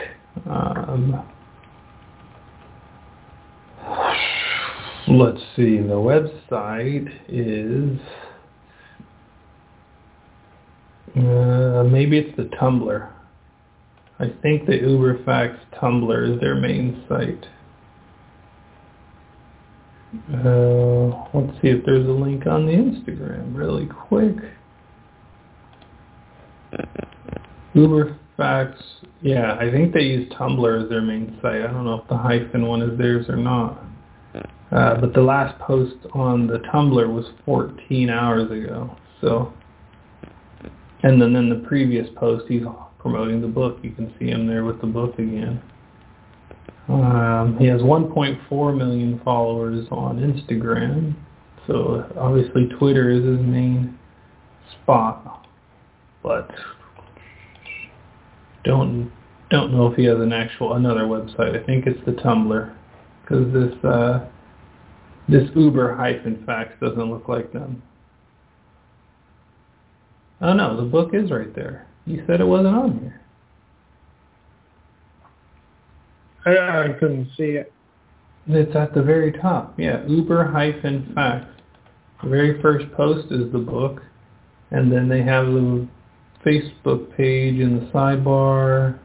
[0.50, 1.24] Um,
[5.08, 5.78] let's see.
[5.78, 8.00] The website is.
[11.16, 13.10] Uh, maybe it's the Tumblr.
[14.20, 17.46] I think the UberFacts Tumblr is their main site.
[20.34, 24.36] Uh, let's see if there's a link on the Instagram really quick.
[27.76, 28.82] UberFacts,
[29.22, 31.62] yeah, I think they use Tumblr as their main site.
[31.62, 33.84] I don't know if the hyphen one is theirs or not.
[34.72, 38.96] Uh, but the last post on the Tumblr was 14 hours ago.
[39.22, 39.54] So,
[41.04, 42.64] and then in the previous post, he's
[43.00, 43.78] promoting the book.
[43.82, 45.62] You can see him there with the book again.
[46.90, 51.16] Um, he has 1.4 million followers on Instagram.
[51.68, 53.98] So obviously Twitter is his main
[54.82, 55.48] spot.
[56.24, 56.50] But
[58.66, 59.12] don't
[59.50, 61.60] don't know if he has an actual another website.
[61.60, 62.76] I think it's the Tumblr
[63.22, 64.28] because this uh,
[65.30, 67.82] this Uber hyphen facts doesn't look like them.
[70.42, 71.88] Oh no, the book is right there.
[72.06, 73.22] You said it wasn't on here.
[76.46, 77.72] I, I couldn't see it.
[78.48, 79.78] It's at the very top.
[79.78, 81.52] Yeah, Uber hyphen facts.
[82.24, 84.02] The very first post is the book,
[84.72, 85.88] and then they have the
[86.46, 89.00] Facebook page in the sidebar.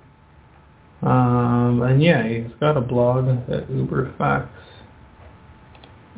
[1.03, 4.49] Um, and yeah, he's got a blog at Uber Facts.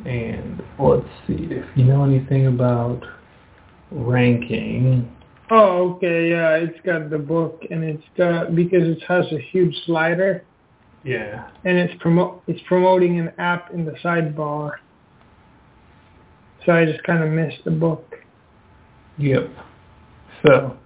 [0.05, 3.03] And let's see if you know anything about
[3.91, 5.11] ranking.
[5.49, 9.75] Oh, okay, yeah, it's got the book, and it's got because it has a huge
[9.85, 10.43] slider.
[11.03, 11.49] Yeah.
[11.63, 14.71] And it's promo it's promoting an app in the sidebar.
[16.65, 18.15] So I just kind of missed the book.
[19.17, 19.49] Yep.
[20.45, 20.77] So,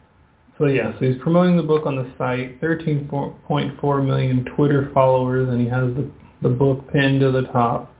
[0.59, 2.61] so yeah, so he's promoting the book on the site.
[2.61, 7.90] 13.4 million Twitter followers, and he has the the book pinned to the top.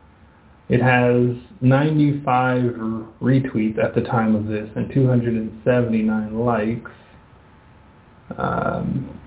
[0.72, 2.64] It has 95
[3.22, 6.92] retweets at the time of this and 279 likes.
[8.38, 9.20] Um,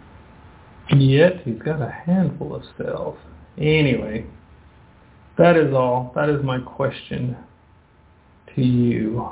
[0.97, 3.19] yet he's got a handful of sales.
[3.59, 4.25] Anyway,
[5.37, 6.13] that is all.
[6.15, 7.37] That is my question
[8.55, 9.29] to you.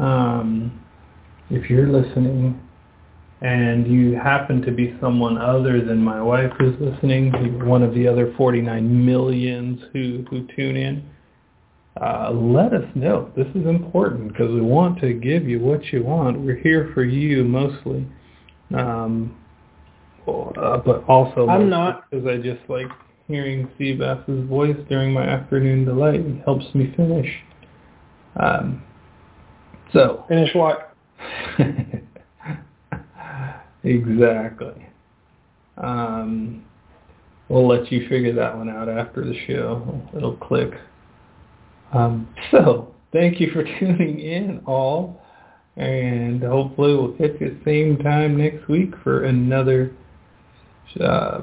[0.00, 0.84] Um,
[1.48, 2.60] if you're listening
[3.40, 7.30] and you happen to be someone other than my wife who's listening,
[7.64, 11.08] one of the other 49 millions who, who tune in,
[12.00, 13.30] uh, let us know.
[13.36, 16.40] This is important because we want to give you what you want.
[16.40, 18.06] We're here for you mostly,
[18.74, 19.36] um,
[20.26, 22.86] uh, but also I'm not because I just like
[23.28, 26.20] hearing Seabass's voice during my afternoon delight.
[26.20, 27.28] It helps me finish.
[28.36, 28.82] Um,
[29.92, 30.94] so finish what?
[33.84, 34.86] exactly.
[35.76, 36.64] Um,
[37.48, 40.00] we'll let you figure that one out after the show.
[40.16, 40.72] It'll click.
[41.92, 45.20] Um, so thank you for tuning in all.
[45.76, 49.92] And hopefully we'll catch you at the same time next week for another
[51.00, 51.42] uh,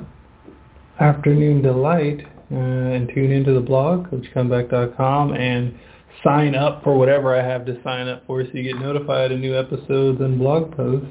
[1.00, 2.26] afternoon delight.
[2.52, 5.78] Uh, and tune into the blog, coachcomeback.com, and
[6.24, 9.40] sign up for whatever I have to sign up for so you get notified of
[9.40, 11.08] new episodes and blog posts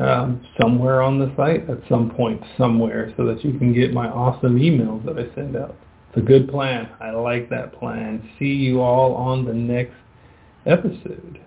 [0.00, 4.08] um, somewhere on the site at some point, somewhere, so that you can get my
[4.08, 5.76] awesome emails that I send out.
[6.16, 6.88] A good plan.
[6.98, 8.28] I like that plan.
[8.38, 9.94] See you all on the next
[10.64, 11.40] episode.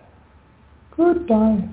[0.95, 1.67] Goodbye.